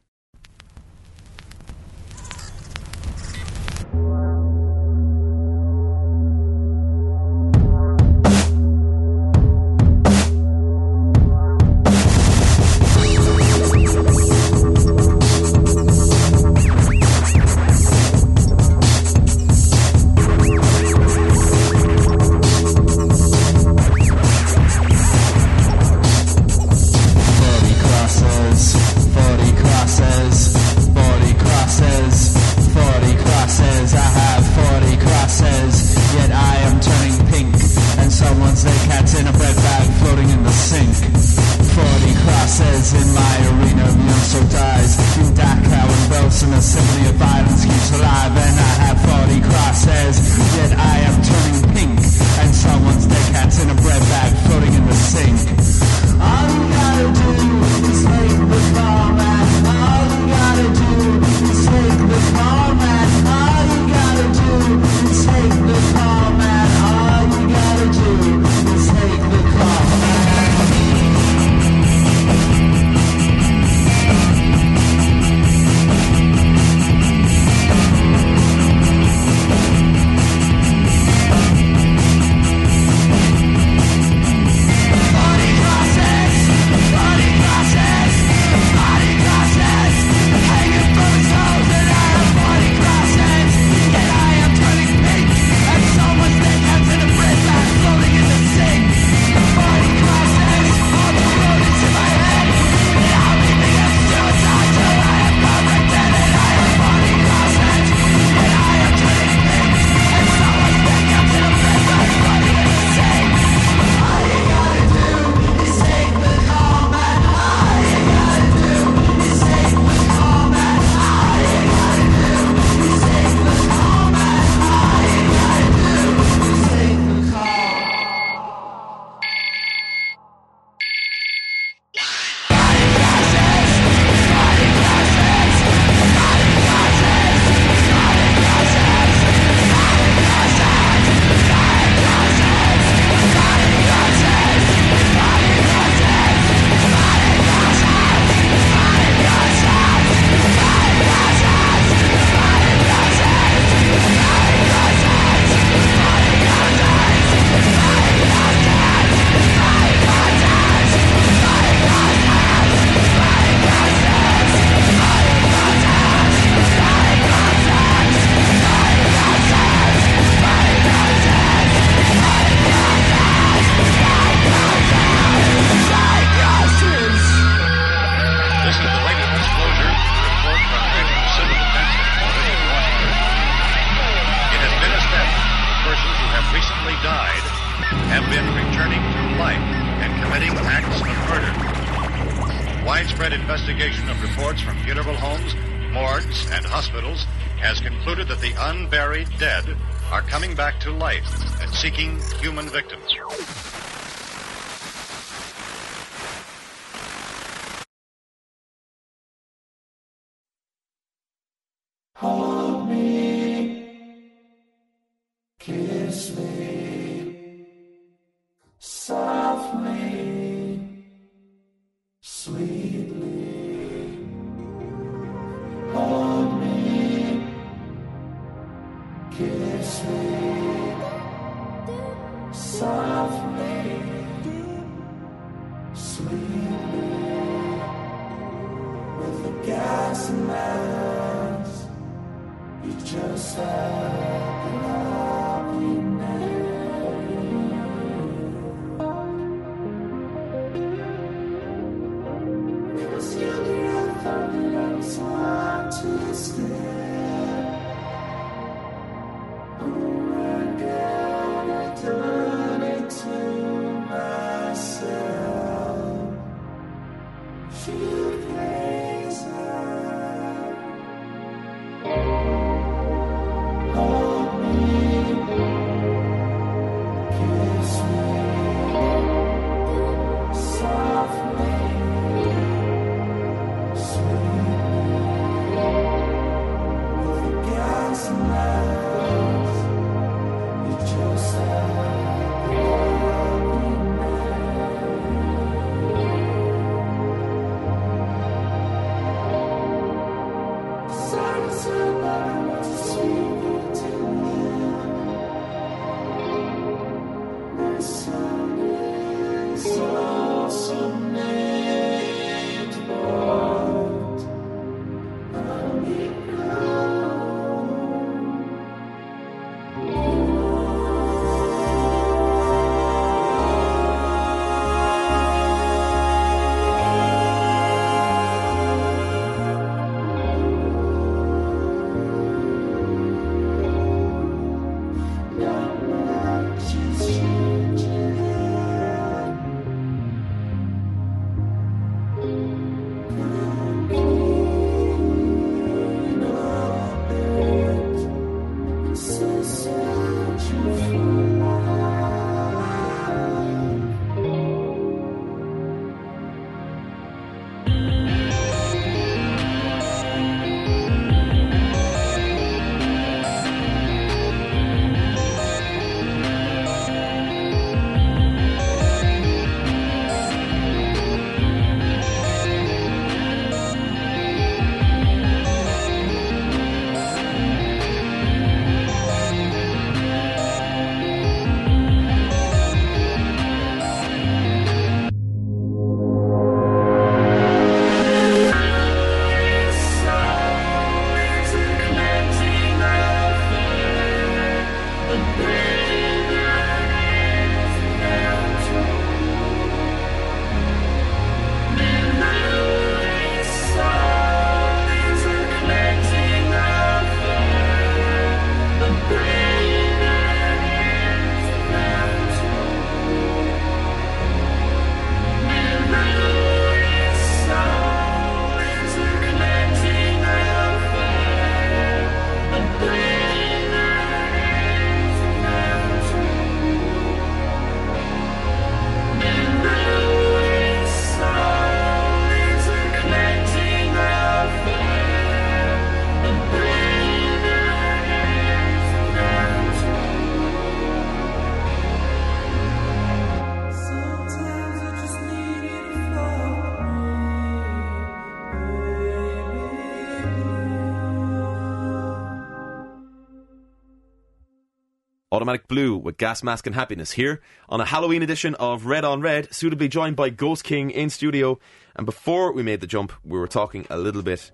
[455.67, 459.41] Automatic Blue with Gas Mask and Happiness here on a Halloween edition of Red on
[459.41, 461.81] Red, suitably joined by Ghostking in studio.
[462.15, 464.71] And before we made the jump, we were talking a little bit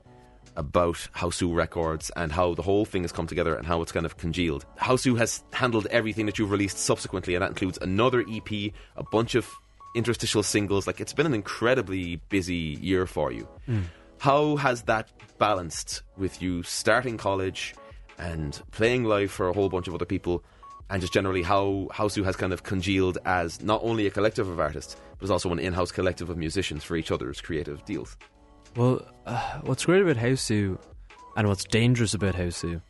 [0.55, 4.05] about Hausu Records and how the whole thing has come together and how it's kind
[4.05, 4.67] of congealed.
[4.79, 8.53] Hausu has handled everything that you've released subsequently, and that includes another EP,
[8.95, 9.49] a bunch of
[9.97, 10.87] interstitial singles.
[10.87, 13.49] Like, it's been an incredibly busy year for you.
[13.67, 13.85] Mm.
[14.19, 17.75] How has that balanced with you starting college
[18.19, 20.45] and playing live for a whole bunch of other people?
[20.93, 24.61] And just generally, how Hausu has kind of congealed as not only a collective of
[24.61, 28.19] artists, but also an in house collective of musicians for each other's creative deals.
[28.77, 30.79] Well, uh, what's great about Hausu
[31.35, 32.83] and what's dangerous about Hausu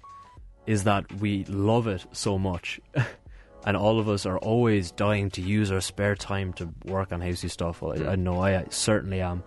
[0.66, 2.80] is that we love it so much.
[3.66, 7.20] and all of us are always dying to use our spare time to work on
[7.20, 7.82] Hausu stuff.
[7.82, 9.44] Well, I, I know I certainly am.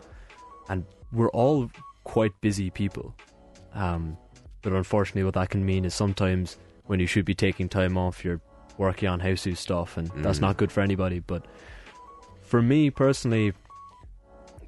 [0.69, 1.69] And we're all
[2.05, 3.13] quite busy people.
[3.73, 4.17] Um,
[4.61, 8.23] but unfortunately, what that can mean is sometimes when you should be taking time off,
[8.25, 8.41] you're
[8.77, 11.19] working on Hausu stuff, and that's not good for anybody.
[11.19, 11.45] But
[12.41, 13.53] for me personally,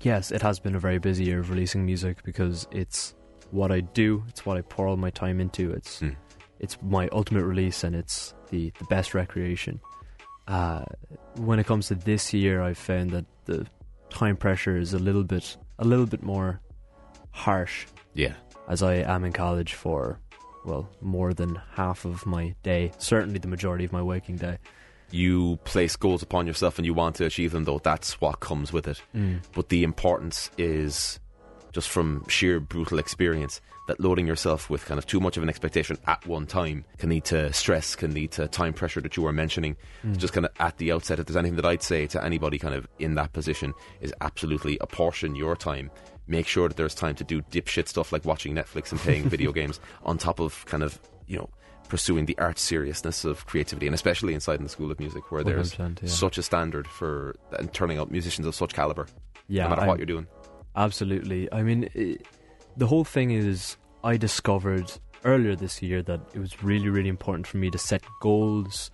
[0.01, 3.13] yes, it has been a very busy year of releasing music because it's
[3.51, 4.23] what I do.
[4.29, 5.71] It's what I pour all my time into.
[5.71, 6.15] It's Mm.
[6.59, 9.79] it's my ultimate release, and it's the the best recreation.
[10.47, 10.83] Uh,
[11.35, 13.67] when it comes to this year, I've found that the
[14.09, 16.59] time pressure is a little bit a little bit more
[17.31, 18.33] harsh Yeah.
[18.67, 20.19] as I am in college for
[20.67, 24.57] well more than half of my day, certainly the majority of my waking day.
[25.11, 28.73] you place goals upon yourself and you want to achieve them, though, that's what comes
[28.73, 29.01] with it.
[29.15, 29.41] Mm.
[29.53, 31.19] But the importance is
[31.71, 35.49] just from sheer brutal experience that loading yourself with kind of too much of an
[35.49, 39.23] expectation at one time can lead to stress, can lead to time pressure that you
[39.23, 39.77] were mentioning.
[40.05, 40.17] Mm.
[40.17, 42.75] Just kind of at the outset, if there's anything that I'd say to anybody kind
[42.75, 45.89] of in that position, is absolutely apportion your time.
[46.27, 49.51] Make sure that there's time to do dipshit stuff like watching Netflix and playing video
[49.51, 51.49] games on top of kind of, you know,
[51.87, 55.43] pursuing the art seriousness of creativity, and especially inside in the School of Music, where
[55.43, 55.89] there's yeah.
[56.05, 59.07] such a standard for and turning out musicians of such caliber,
[59.47, 60.27] Yeah, no matter I'm- what you're doing.
[60.75, 61.51] Absolutely.
[61.51, 62.17] I mean, i
[62.75, 64.91] the whole thing is, I discovered
[65.25, 68.91] earlier this year that it was really, really important for me to set goals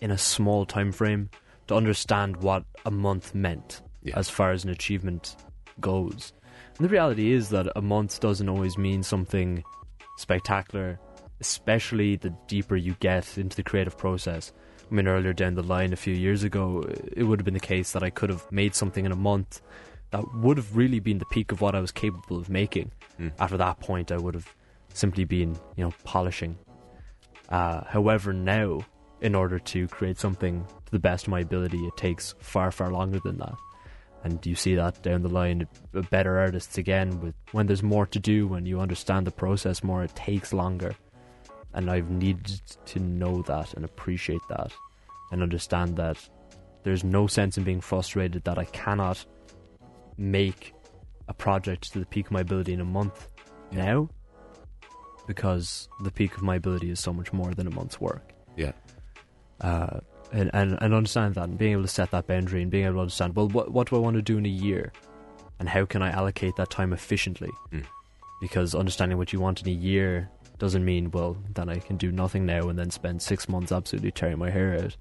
[0.00, 1.28] in a small time frame
[1.66, 4.16] to understand what a month meant Yeah.
[4.16, 5.34] as far as an achievement
[5.80, 6.32] goes.
[6.78, 9.64] And the reality is that a month doesn't always mean something
[10.16, 11.00] spectacular,
[11.40, 14.52] especially the deeper you get into the creative process.
[14.88, 17.60] I mean, earlier down the line, a few years ago, it would have been the
[17.60, 19.60] case that I could have made something in a month
[20.10, 22.92] that would have really been the peak of what I was capable of making.
[23.20, 23.32] Mm.
[23.38, 24.54] After that point, I would have
[24.94, 26.56] simply been, you know, polishing.
[27.48, 28.80] Uh, however, now,
[29.20, 32.90] in order to create something to the best of my ability, it takes far, far
[32.90, 33.54] longer than that.
[34.28, 37.18] And you see that down the line, uh, better artists again.
[37.22, 40.94] With when there's more to do, when you understand the process more, it takes longer.
[41.72, 44.70] And I've needed to know that and appreciate that,
[45.32, 46.18] and understand that
[46.82, 49.24] there's no sense in being frustrated that I cannot
[50.18, 50.74] make
[51.26, 53.28] a project to the peak of my ability in a month
[53.72, 54.10] now
[55.26, 58.32] because the peak of my ability is so much more than a month's work.
[58.56, 58.72] Yeah.
[59.62, 60.00] Uh,
[60.32, 62.96] and, and, and understand that and being able to set that boundary and being able
[62.96, 64.92] to understand, well, what, what do I want to do in a year?
[65.58, 67.50] And how can I allocate that time efficiently?
[67.72, 67.84] Mm.
[68.40, 72.12] Because understanding what you want in a year doesn't mean, well, then I can do
[72.12, 74.96] nothing now and then spend six months absolutely tearing my hair out.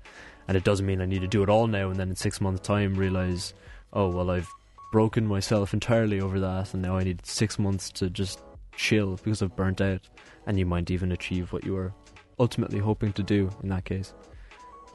[0.47, 2.39] And it doesn't mean I need to do it all now and then in six
[2.39, 3.53] months' time realize,
[3.93, 4.49] oh, well, I've
[4.91, 8.41] broken myself entirely over that and now I need six months to just
[8.75, 10.01] chill because I've burnt out.
[10.45, 11.93] And you might even achieve what you were
[12.39, 14.13] ultimately hoping to do in that case.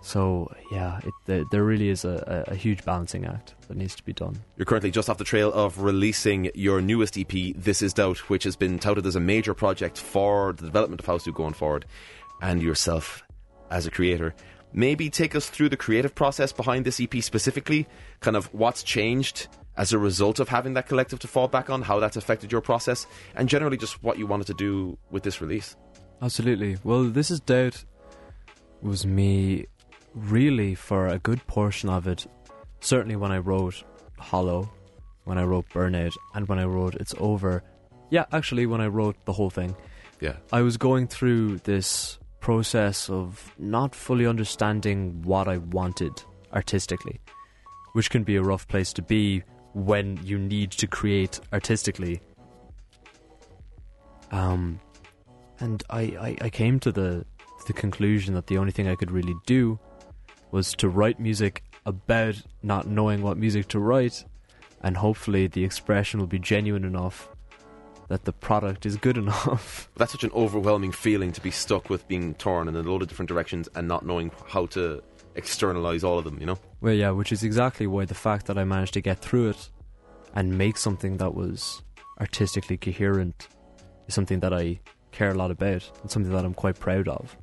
[0.03, 3.95] So, yeah, it, there, there really is a, a, a huge balancing act that needs
[3.95, 4.37] to be done.
[4.57, 8.43] You're currently just off the trail of releasing your newest EP, This Is Doubt, which
[8.43, 11.87] has been touted as a major project for the development of House going forward,
[12.43, 13.23] and yourself
[13.71, 14.35] as a creator.
[14.73, 17.87] Maybe take us through the creative process behind this EP specifically,
[18.21, 19.47] kind of what's changed
[19.77, 22.61] as a result of having that collective to fall back on, how that's affected your
[22.61, 25.77] process, and generally just what you wanted to do with this release.
[26.21, 26.77] Absolutely.
[26.83, 27.85] Well, this is doubt
[28.83, 29.67] was me
[30.15, 32.27] really for a good portion of it.
[32.81, 33.83] Certainly when I wrote
[34.19, 34.71] Hollow,
[35.25, 37.63] when I wrote Burnout, and when I wrote It's Over.
[38.11, 39.75] Yeah, actually, when I wrote the whole thing,
[40.21, 40.37] Yeah.
[40.53, 46.13] I was going through this process of not fully understanding what I wanted
[46.53, 47.21] artistically,
[47.93, 49.43] which can be a rough place to be
[49.75, 52.21] when you need to create artistically.
[54.31, 54.81] Um,
[55.61, 57.25] and I, I, I came to the
[57.69, 59.79] the conclusion that the only thing I could really do
[60.53, 64.25] was to write music about not knowing what music to write,
[64.83, 67.29] and hopefully the expression will be genuine enough
[68.09, 69.89] that the product is good enough.
[69.97, 73.09] That's such an overwhelming feeling to be stuck with being torn in a load of
[73.09, 75.03] different directions and not knowing how to
[75.35, 76.59] externalize all of them, you know?
[76.81, 79.71] Well, yeah, which is exactly why the fact that I managed to get through it
[80.35, 81.83] and make something that was
[82.21, 83.49] artistically coherent
[84.07, 84.81] is something that I
[85.11, 87.37] care a lot about and something that I'm quite proud of.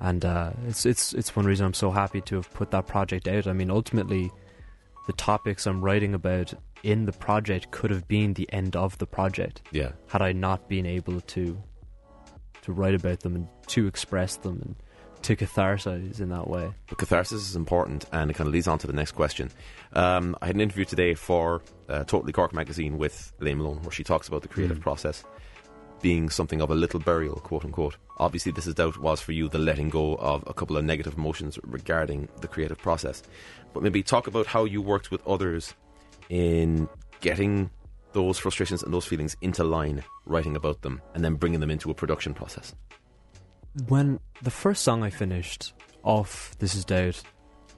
[0.00, 3.28] And uh, it's it's it's one reason I'm so happy to have put that project
[3.28, 3.46] out.
[3.46, 4.30] I mean, ultimately,
[5.06, 9.06] the topics I'm writing about in the project could have been the end of the
[9.06, 9.92] project Yeah.
[10.08, 11.62] had I not been able to
[12.62, 14.76] to write about them and to express them and
[15.22, 16.72] to catharsize in that way.
[16.88, 19.50] But catharsis is important, and it kind of leads on to the next question.
[19.92, 23.90] Um, I had an interview today for uh, Totally Cork magazine with Elaine Malone, where
[23.92, 24.82] she talks about the creative Mm.
[24.82, 25.22] process
[26.02, 27.96] being something of a little burial, quote unquote.
[28.18, 31.16] Obviously, this is doubt was for you the letting go of a couple of negative
[31.16, 33.22] emotions regarding the creative process.
[33.72, 35.74] But maybe talk about how you worked with others
[36.28, 36.88] in
[37.20, 37.70] getting
[38.12, 41.90] those frustrations and those feelings into line, writing about them, and then bringing them into
[41.90, 42.74] a production process.
[43.88, 45.72] when the first song I finished
[46.02, 47.22] off This Is Doubt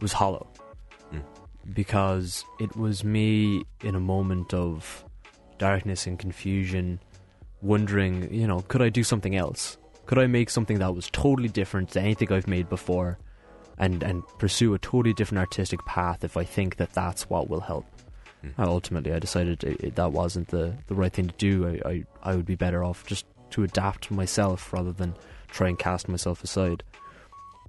[0.00, 0.48] was Hollow.
[1.12, 1.22] Mm.
[1.74, 5.04] Because it was me in a moment of
[5.58, 6.98] darkness and confusion,
[7.62, 9.78] wondering, you know, could I do something else?
[10.06, 13.18] Could I make something that was totally different to anything I've made before
[13.78, 17.60] and, and pursue a totally different artistic path if I think that that's what will
[17.60, 17.86] help?
[18.42, 18.48] Hmm.
[18.58, 21.66] And ultimately, I decided it, it- that wasn't the, the right thing to do.
[21.84, 25.14] I, I, I would be better off just to adapt myself rather than
[25.48, 26.82] try and cast myself aside.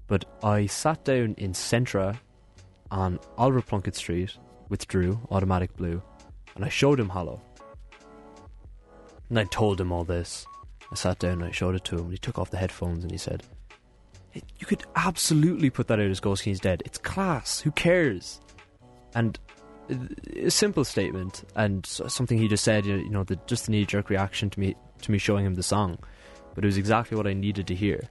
[0.08, 2.18] But I sat down in Centra
[2.90, 4.38] on Oliver Plunkett Street
[4.70, 6.02] with Drew, Automatic Blue,
[6.56, 7.42] and I showed him Hollow.
[9.34, 10.46] And I told him all this.
[10.92, 13.12] I sat down and I showed it to him, he took off the headphones and
[13.12, 13.42] he said,
[14.36, 16.84] You could absolutely put that out as Ghostking's Dead.
[16.86, 17.60] It's class.
[17.62, 18.40] Who cares?
[19.16, 19.40] And
[19.90, 19.96] uh,
[20.38, 24.12] a simple statement and something he just said, you know, the, just the knee jerk
[24.12, 25.98] reaction to me to me showing him the song,
[26.54, 28.08] but it was exactly what I needed to hear,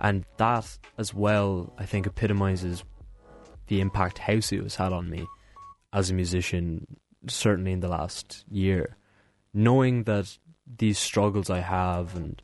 [0.00, 2.82] and that as well, I think, epitomizes
[3.66, 5.26] the impact Hausu has had on me
[5.92, 6.86] as a musician,
[7.28, 8.96] certainly in the last year.
[9.54, 10.36] Knowing that
[10.78, 12.40] these struggles I have, and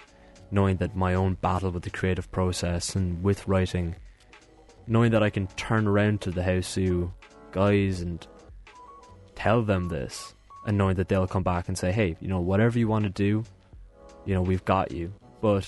[0.50, 3.96] knowing that my own battle with the creative process and with writing,
[4.86, 7.10] knowing that I can turn around to the Hausu
[7.52, 8.26] guys and
[9.34, 10.34] tell them this
[10.66, 13.10] and knowing that they'll come back and say, hey, you know, whatever you want to
[13.10, 13.44] do,
[14.24, 15.12] you know, we've got you.
[15.40, 15.66] But,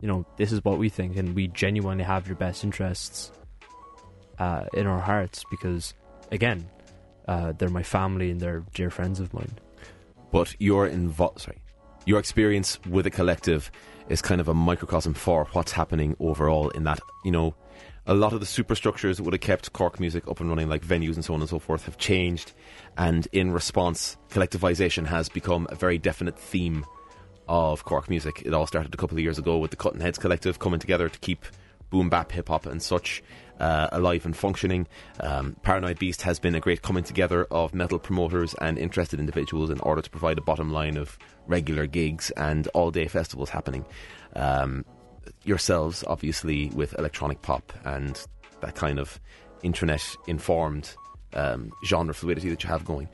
[0.00, 3.30] you know, this is what we think and we genuinely have your best interests
[4.38, 5.94] uh, in our hearts because,
[6.32, 6.66] again,
[7.28, 9.58] uh, they're my family and they're dear friends of mine.
[10.30, 11.60] But your invo- sorry,
[12.06, 13.70] your experience with a collective
[14.08, 16.68] is kind of a microcosm for what's happening overall.
[16.70, 17.54] In that, you know,
[18.06, 20.84] a lot of the superstructures that would have kept Cork music up and running, like
[20.84, 22.52] venues and so on and so forth, have changed,
[22.96, 26.84] and in response, collectivization has become a very definite theme
[27.46, 28.42] of Cork music.
[28.44, 31.08] It all started a couple of years ago with the Cutting Heads Collective coming together
[31.08, 31.44] to keep
[31.90, 33.22] boom bap hip hop and such
[33.60, 34.88] uh, alive and functioning.
[35.20, 39.70] Um, Paranoid Beast has been a great coming together of metal promoters and interested individuals
[39.70, 43.84] in order to provide a bottom line of regular gigs and all day festivals happening.
[44.34, 44.84] Um,
[45.44, 48.20] yourselves, obviously, with electronic pop and
[48.60, 49.20] that kind of
[49.62, 50.94] internet informed
[51.34, 53.08] um, genre fluidity that you have going,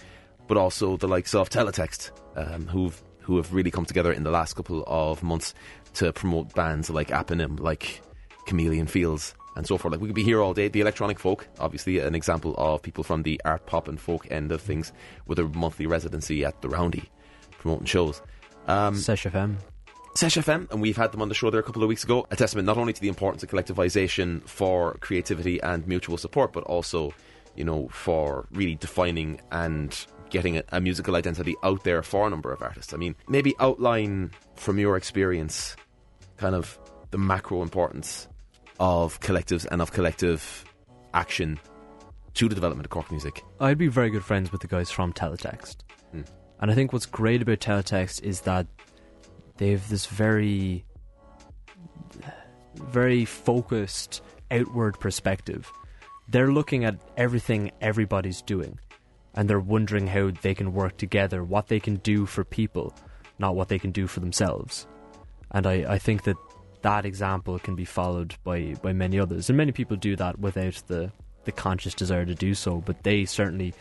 [0.46, 4.30] but also the likes of Teletext, um, who've who have really come together in the
[4.30, 5.52] last couple of months
[5.94, 8.00] to promote bands like Aponym, like
[8.46, 9.92] Chameleon Fields, and so forth.
[9.92, 10.68] Like we could be here all day.
[10.68, 14.52] The electronic folk, obviously, an example of people from the art, pop, and folk end
[14.52, 14.92] of things,
[15.26, 17.10] with a monthly residency at the Roundy,
[17.58, 18.22] promoting shows.
[18.68, 19.56] Um, Sesh FM.
[20.14, 22.26] Sesh FM, and we've had them on the show there a couple of weeks ago.
[22.30, 26.64] A testament not only to the importance of collectivization for creativity and mutual support, but
[26.64, 27.12] also,
[27.54, 32.30] you know, for really defining and getting a, a musical identity out there for a
[32.30, 32.92] number of artists.
[32.92, 35.76] I mean, maybe outline from your experience
[36.36, 36.78] kind of
[37.10, 38.28] the macro importance
[38.78, 40.64] of collectives and of collective
[41.14, 41.58] action
[42.34, 43.42] to the development of Cork music.
[43.60, 45.76] I'd be very good friends with the guys from Teletext.
[46.12, 46.22] Hmm.
[46.60, 48.66] And I think what's great about Teletext is that
[49.56, 50.84] they've this very,
[52.74, 55.70] very focused outward perspective.
[56.28, 58.78] They're looking at everything everybody's doing
[59.34, 62.94] and they're wondering how they can work together, what they can do for people,
[63.38, 64.86] not what they can do for themselves.
[65.50, 66.36] And I, I think that
[66.82, 69.48] that example can be followed by, by many others.
[69.48, 71.10] And many people do that without the,
[71.44, 72.82] the conscious desire to do so.
[72.84, 73.74] But they certainly,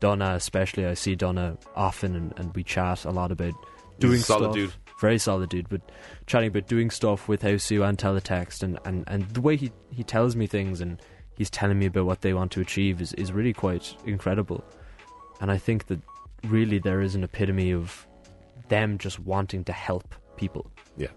[0.00, 3.54] Donna especially, I see Donna often and, and we chat a lot about
[3.98, 4.54] doing He's a solid stuff.
[4.54, 4.72] dude.
[5.00, 5.80] Very solid dude, but
[6.26, 10.02] chatting about doing stuff with Hausu and Teletext and, and, and the way he, he
[10.02, 11.00] tells me things and
[11.36, 14.64] he's telling me about what they want to achieve is, is really quite incredible.
[15.40, 16.00] And I think that
[16.44, 18.08] really there is an epitome of
[18.68, 20.68] them just wanting to help people.
[20.96, 21.08] Yeah.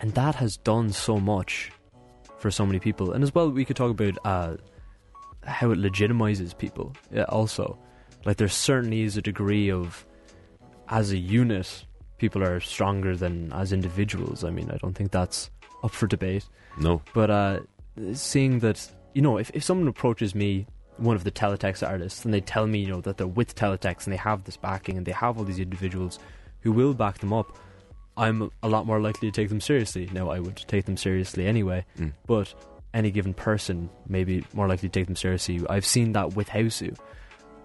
[0.00, 1.70] And that has done so much
[2.38, 3.12] for so many people.
[3.12, 4.56] And as well, we could talk about uh,
[5.44, 7.78] how it legitimizes people yeah, also.
[8.24, 10.06] Like, there certainly is a degree of,
[10.88, 11.84] as a unit,
[12.18, 14.44] people are stronger than as individuals.
[14.44, 15.50] I mean, I don't think that's
[15.82, 16.46] up for debate.
[16.78, 17.02] No.
[17.14, 17.60] But uh,
[18.12, 22.34] seeing that, you know, if, if someone approaches me, one of the teletext artists, and
[22.34, 25.06] they tell me, you know, that they're with teletext and they have this backing and
[25.06, 26.18] they have all these individuals
[26.60, 27.56] who will back them up,
[28.18, 30.08] I'm a lot more likely to take them seriously.
[30.12, 32.12] Now, I would take them seriously anyway, Mm.
[32.26, 32.52] but
[32.92, 35.60] any given person may be more likely to take them seriously.
[35.70, 36.96] I've seen that with Hausu.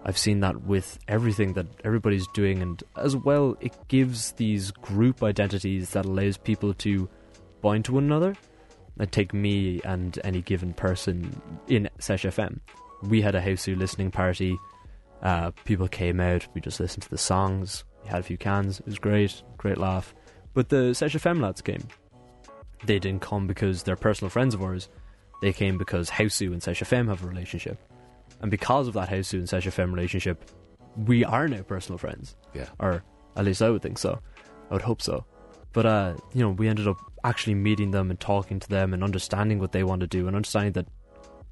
[0.06, 5.22] I've seen that with everything that everybody's doing, and as well, it gives these group
[5.22, 7.08] identities that allows people to
[7.62, 8.34] bind to one another.
[8.96, 12.60] And take me and any given person in Sesh FM.
[13.02, 14.56] We had a Hausu listening party.
[15.20, 16.46] Uh, people came out.
[16.54, 17.82] We just listened to the songs.
[18.04, 18.78] We had a few cans.
[18.78, 19.42] It was great.
[19.56, 20.14] Great laugh.
[20.54, 21.86] But the Sesh FM lads came.
[22.84, 24.88] They didn't come because they're personal friends of ours.
[25.42, 27.78] They came because Hausu and Sesh FM have a relationship.
[28.40, 30.50] And because of that Hausu and Sesh FM relationship,
[30.96, 32.36] we are now personal friends.
[32.54, 32.68] Yeah.
[32.78, 33.02] Or
[33.36, 34.20] at least I would think so.
[34.70, 35.24] I would hope so.
[35.72, 39.02] But uh, you know, we ended up actually meeting them and talking to them and
[39.02, 40.86] understanding what they want to do and understanding that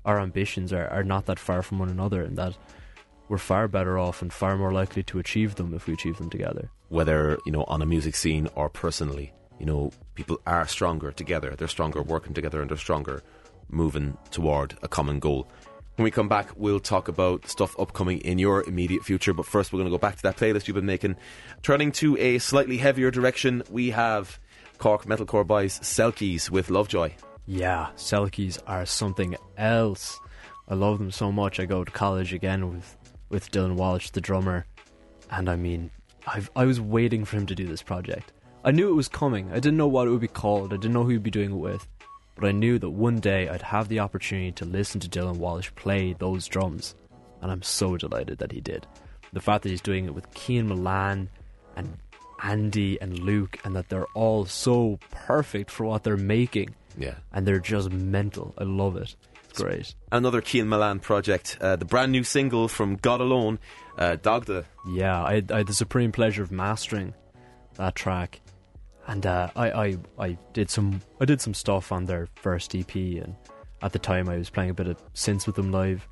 [0.04, 2.56] our ambitions are, are not that far from one another and that
[3.28, 6.30] we're far better off and far more likely to achieve them if we achieve them
[6.30, 6.70] together.
[6.92, 9.32] Whether you know on a music scene or personally.
[9.58, 11.54] You know people are stronger together.
[11.56, 13.22] They're stronger working together and they're stronger
[13.68, 15.48] moving toward a common goal.
[15.96, 19.32] When we come back we'll talk about stuff upcoming in your immediate future.
[19.32, 21.16] But first we're going to go back to that playlist you've been making.
[21.62, 24.38] Turning to a slightly heavier direction we have
[24.78, 27.12] cork metalcore boys selkies with lovejoy.
[27.46, 30.20] Yeah, Selkies are something else.
[30.68, 31.58] I love them so much.
[31.58, 32.96] I go to college again with
[33.28, 34.66] with Dylan Walsh, the drummer,
[35.30, 35.90] and I mean,
[36.26, 38.32] I've, I was waiting for him to do this project.
[38.64, 39.50] I knew it was coming.
[39.50, 40.72] I didn't know what it would be called.
[40.72, 41.86] I didn't know who he'd be doing it with,
[42.36, 45.70] but I knew that one day I'd have the opportunity to listen to Dylan Walsh
[45.74, 46.94] play those drums,
[47.40, 48.86] and I'm so delighted that he did.
[49.32, 51.28] The fact that he's doing it with Kean Milan
[51.74, 51.98] and
[52.42, 57.46] Andy and Luke, and that they're all so perfect for what they're making yeah and
[57.46, 58.54] they're just mental.
[58.58, 59.14] I love it.
[59.56, 59.94] Great.
[60.10, 63.58] another Keane Milan project uh, the brand new single from God Alone
[63.98, 67.14] uh, Dagda Yeah, I had, I had the supreme pleasure of mastering
[67.76, 68.40] that track,
[69.06, 72.94] and uh, I, I I did some I did some stuff on their first EP,
[72.94, 73.34] and
[73.82, 76.06] at the time I was playing a bit of synths with them live,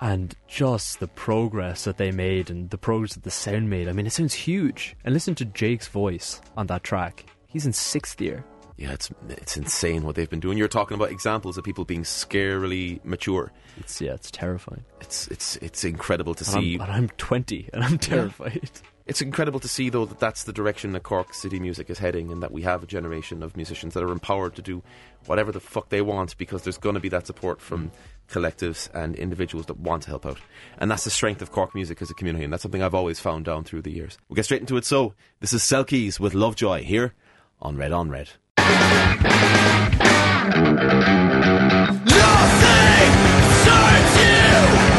[0.00, 3.88] and just the progress that they made and the progress that the sound made.
[3.88, 4.96] I mean, it sounds huge.
[5.04, 7.24] And listen to Jake's voice on that track.
[7.46, 8.44] He's in sixth year.
[8.76, 10.58] Yeah, it's it's insane what they've been doing.
[10.58, 13.52] You're talking about examples of people being scarily mature.
[13.76, 14.84] It's yeah, it's terrifying.
[15.00, 16.74] It's it's it's incredible to And I'm, see.
[16.74, 18.70] and I'm 20 and I'm terrified.
[19.04, 22.30] It's incredible to see though that that's the direction that Cork City music is heading,
[22.30, 24.82] and that we have a generation of musicians that are empowered to do
[25.26, 27.92] whatever the fuck they want because there's going to be that support from mm.
[28.30, 30.38] collectives and individuals that want to help out,
[30.78, 33.18] and that's the strength of Cork music as a community, and that's something I've always
[33.18, 34.18] found down through the years.
[34.28, 34.84] We'll get straight into it.
[34.84, 37.14] So this is Selkies with Lovejoy here
[37.60, 38.30] on Red on Red.
[42.04, 43.12] Nothing
[43.62, 44.91] serves you.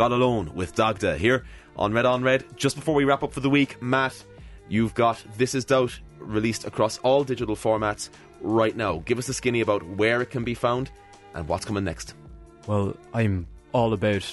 [0.00, 1.44] God Alone with Dagda here
[1.76, 2.56] on Red on Red.
[2.56, 4.24] Just before we wrap up for the week, Matt,
[4.66, 8.08] you've got This Is Doubt released across all digital formats
[8.40, 9.02] right now.
[9.04, 10.90] Give us a skinny about where it can be found
[11.34, 12.14] and what's coming next.
[12.66, 14.24] Well, I'm all about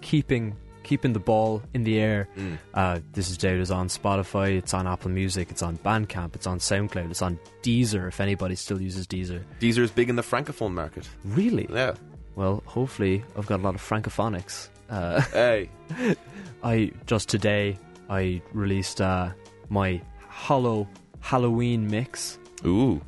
[0.00, 0.54] keeping
[0.84, 2.28] keeping the ball in the air.
[2.36, 2.58] Mm.
[2.72, 6.46] Uh, this is Doubt is on Spotify, it's on Apple Music, it's on Bandcamp, it's
[6.46, 9.42] on SoundCloud, it's on Deezer if anybody still uses Deezer.
[9.58, 11.08] Deezer is big in the francophone market.
[11.24, 11.66] Really?
[11.68, 11.96] Yeah.
[12.36, 14.68] Well, hopefully I've got a lot of francophonics.
[14.88, 15.68] Uh, Hey,
[16.62, 19.30] I just today I released uh,
[19.68, 20.88] my Hollow
[21.20, 22.38] Halloween mix.
[22.64, 23.00] ooh,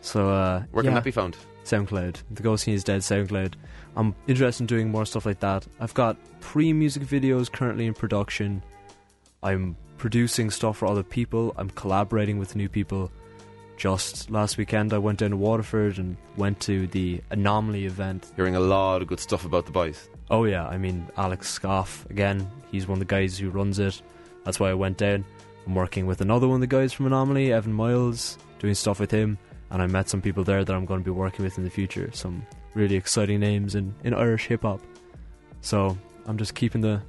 [0.00, 0.98] So uh, where can yeah.
[0.98, 1.36] that be found?
[1.64, 2.22] SoundCloud.
[2.30, 3.54] The Ghostking is Dead SoundCloud.
[3.96, 5.66] I'm interested in doing more stuff like that.
[5.80, 8.62] I've got pre music videos currently in production.
[9.42, 11.54] I'm producing stuff for other people.
[11.56, 13.10] I'm collaborating with new people.
[13.76, 18.32] Just last weekend, I went down to Waterford and went to the Anomaly event.
[18.36, 20.08] Hearing a lot of good stuff about the boys.
[20.30, 24.00] Oh, yeah, I mean, Alex Gough, again, he's one of the guys who runs it.
[24.44, 25.24] That's why I went down.
[25.66, 29.10] I'm working with another one of the guys from Anomaly, Evan Miles, doing stuff with
[29.10, 29.38] him.
[29.70, 31.70] And I met some people there that I'm going to be working with in the
[31.70, 32.08] future.
[32.12, 34.80] Some really exciting names in, in Irish hip hop.
[35.60, 37.02] So I'm just keeping the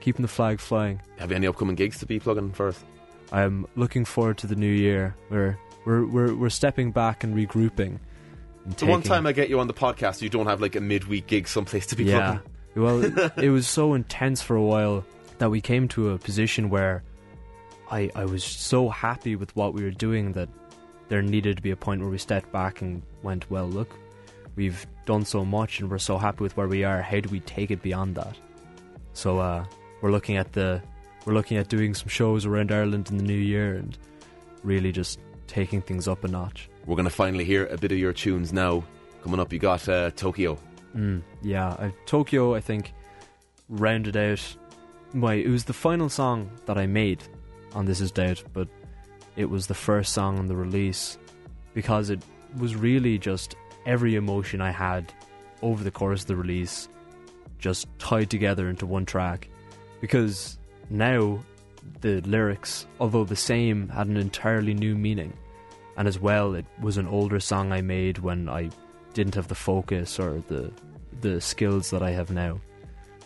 [0.00, 1.02] keeping the flag flying.
[1.18, 2.84] Have you any upcoming gigs to be plugging first?
[3.32, 5.16] I'm looking forward to the new year.
[5.28, 7.98] We're we're we're, we're stepping back and regrouping.
[8.64, 10.80] And The one time I get you on the podcast, you don't have like a
[10.80, 12.38] midweek gig someplace to be yeah.
[12.74, 13.02] Well,
[13.38, 15.04] it was so intense for a while
[15.38, 17.02] that we came to a position where
[17.90, 20.48] I I was so happy with what we were doing that
[21.08, 23.94] there needed to be a point where we stepped back and went, well, look,
[24.56, 27.00] we've done so much and we're so happy with where we are.
[27.00, 28.36] How do we take it beyond that?
[29.14, 29.64] So uh,
[30.02, 30.82] we're looking at the
[31.24, 33.96] we're looking at doing some shows around Ireland in the new year and
[34.62, 35.18] really just
[35.48, 36.68] taking things up a notch.
[36.86, 38.84] We're going to finally hear a bit of your tunes now.
[39.22, 40.58] Coming up, you got uh, Tokyo.
[40.94, 42.54] Mm, yeah, I, Tokyo.
[42.54, 42.94] I think
[43.68, 44.40] rounded out
[45.12, 45.34] my.
[45.34, 47.22] It was the final song that I made
[47.74, 48.68] on This Is Doubt, but
[49.36, 51.18] it was the first song on the release
[51.74, 52.22] because it
[52.56, 53.56] was really just
[53.86, 55.12] every emotion I had
[55.62, 56.88] over the course of the release
[57.58, 59.48] just tied together into one track.
[60.00, 60.58] Because
[60.90, 61.42] now
[62.00, 65.32] the lyrics, although the same, had an entirely new meaning.
[65.96, 68.70] And as well, it was an older song I made when I
[69.14, 70.72] didn't have the focus or the
[71.20, 72.60] the skills that I have now.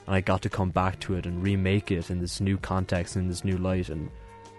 [0.06, 3.16] And I got to come back to it and remake it in this new context,
[3.16, 4.10] in this new light, and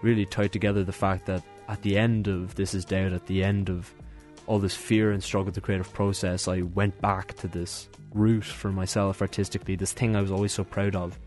[0.02, 3.42] really tie together the fact that at the end of This Is Doubt, at the
[3.42, 3.92] end of
[4.46, 8.70] all this fear and struggle the creative process, I went back to this root for
[8.70, 11.18] myself artistically, this thing I was always so proud of,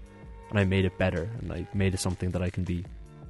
[0.49, 2.85] and I made it better, and I made it something that I can be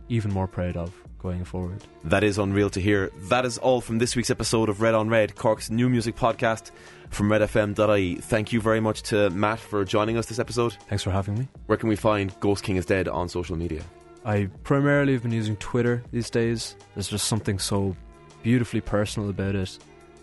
[0.09, 1.83] even more proud of going forward.
[2.03, 3.11] That is unreal to hear.
[3.23, 6.71] That is all from this week's episode of Red on Red, Cork's new music podcast
[7.09, 8.15] from redfm.ie.
[8.15, 10.73] Thank you very much to Matt for joining us this episode.
[10.87, 11.47] Thanks for having me.
[11.65, 13.81] Where can we find Ghostking is Dead on social media?
[14.25, 16.75] I primarily have been using Twitter these days.
[16.93, 17.95] There's just something so
[18.43, 19.77] beautifully personal about it,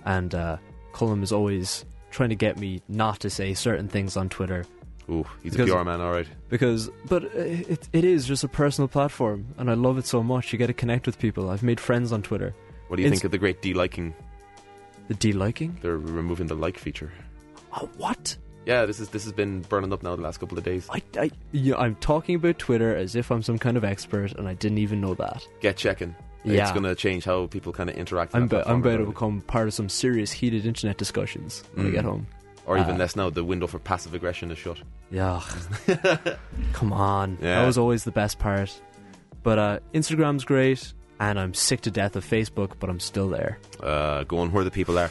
[0.04, 0.56] and uh,
[0.92, 4.64] Cullum is always trying to get me not to say certain things on Twitter
[5.10, 6.26] Ooh, he's Because- a PR man, alright.
[6.48, 10.52] because, but it it is just a personal platform, and I love it so much.
[10.52, 11.50] You get to connect with people.
[11.50, 12.54] I've made friends on Twitter.
[12.88, 14.14] What do you It's- think of the great de-liking?
[15.08, 15.76] The de-liking?
[15.82, 17.12] They're removing the like feature.
[17.76, 18.36] Oh, what?
[18.66, 20.88] Yeah, this is this has been burning up now the last couple of days.
[20.90, 24.48] I, I, yeah, I'm talking about Twitter as if I'm some kind of expert, and
[24.48, 25.46] I didn't even know that.
[25.60, 26.14] Get checking.
[26.44, 26.62] Yeah.
[26.62, 28.34] It's going to change how people kind of interact.
[28.34, 31.92] I'm, I'm about to become part of some serious heated internet discussions when I Mm.
[31.92, 32.26] get home.
[32.66, 34.78] Or even uh, less now, the window for passive aggression is shut.
[35.10, 35.42] Yeah.
[36.72, 37.38] Come on.
[37.40, 37.60] Yeah.
[37.60, 38.80] That was always the best part.
[39.42, 43.58] But uh, Instagram's great, and I'm sick to death of Facebook, but I'm still there.
[43.82, 45.10] uh, going where the people are.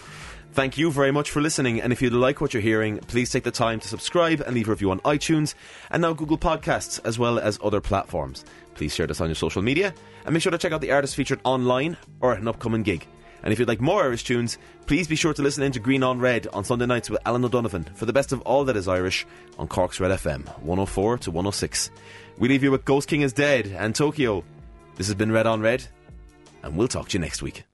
[0.53, 3.43] Thank you very much for listening, and if you like what you're hearing, please take
[3.43, 5.55] the time to subscribe and leave a review on iTunes
[5.89, 8.45] and now Google Podcasts, as well as other platforms.
[8.75, 9.93] Please share this on your social media,
[10.25, 13.07] and make sure to check out the artists featured online or at an upcoming gig.
[13.43, 16.01] And if you'd like more Irish tunes, please be sure to listen in to Green
[16.01, 18.87] on Red on Sunday nights with Alan O'Donovan for the best of all that is
[18.87, 19.25] Irish
[19.59, 21.91] on Cork's Red FM, 104 to 106.
[22.37, 24.43] We leave you with Ghostking is Dead and Tokyo.
[24.95, 25.85] This has been Red on Red,
[26.63, 27.65] and we'll talk to you next week.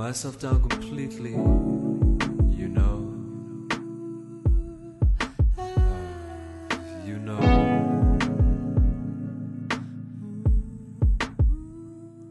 [0.00, 1.32] Myself down completely.
[1.32, 2.96] You know.
[7.04, 7.42] You know.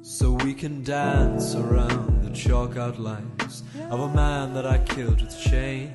[0.02, 5.40] So we can dance around the chalk outlines of a man that I killed with
[5.40, 5.94] change.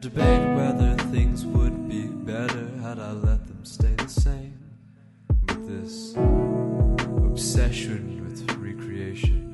[0.00, 4.56] Debate whether things would be better had I let them stay the same.
[5.44, 6.14] But this
[7.26, 9.47] obsession with recreation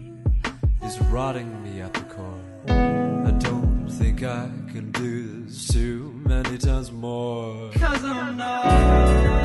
[0.84, 2.40] is rotting me at the core.
[2.68, 7.70] I don't think I can do this too many times more.
[7.72, 9.43] Cause I'm not.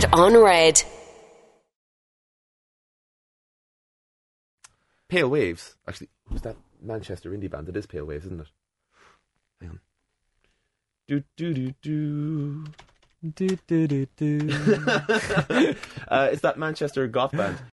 [0.00, 0.82] Red on Red.
[5.08, 5.76] Pale Waves.
[5.86, 7.68] Actually, who's that Manchester indie band?
[7.68, 8.46] It is Pale Waves, isn't it?
[9.60, 9.80] Hang on.
[11.06, 12.64] Do do do do.
[13.34, 14.48] Do, do, do, do.
[16.08, 17.60] uh, it's that Manchester goth band.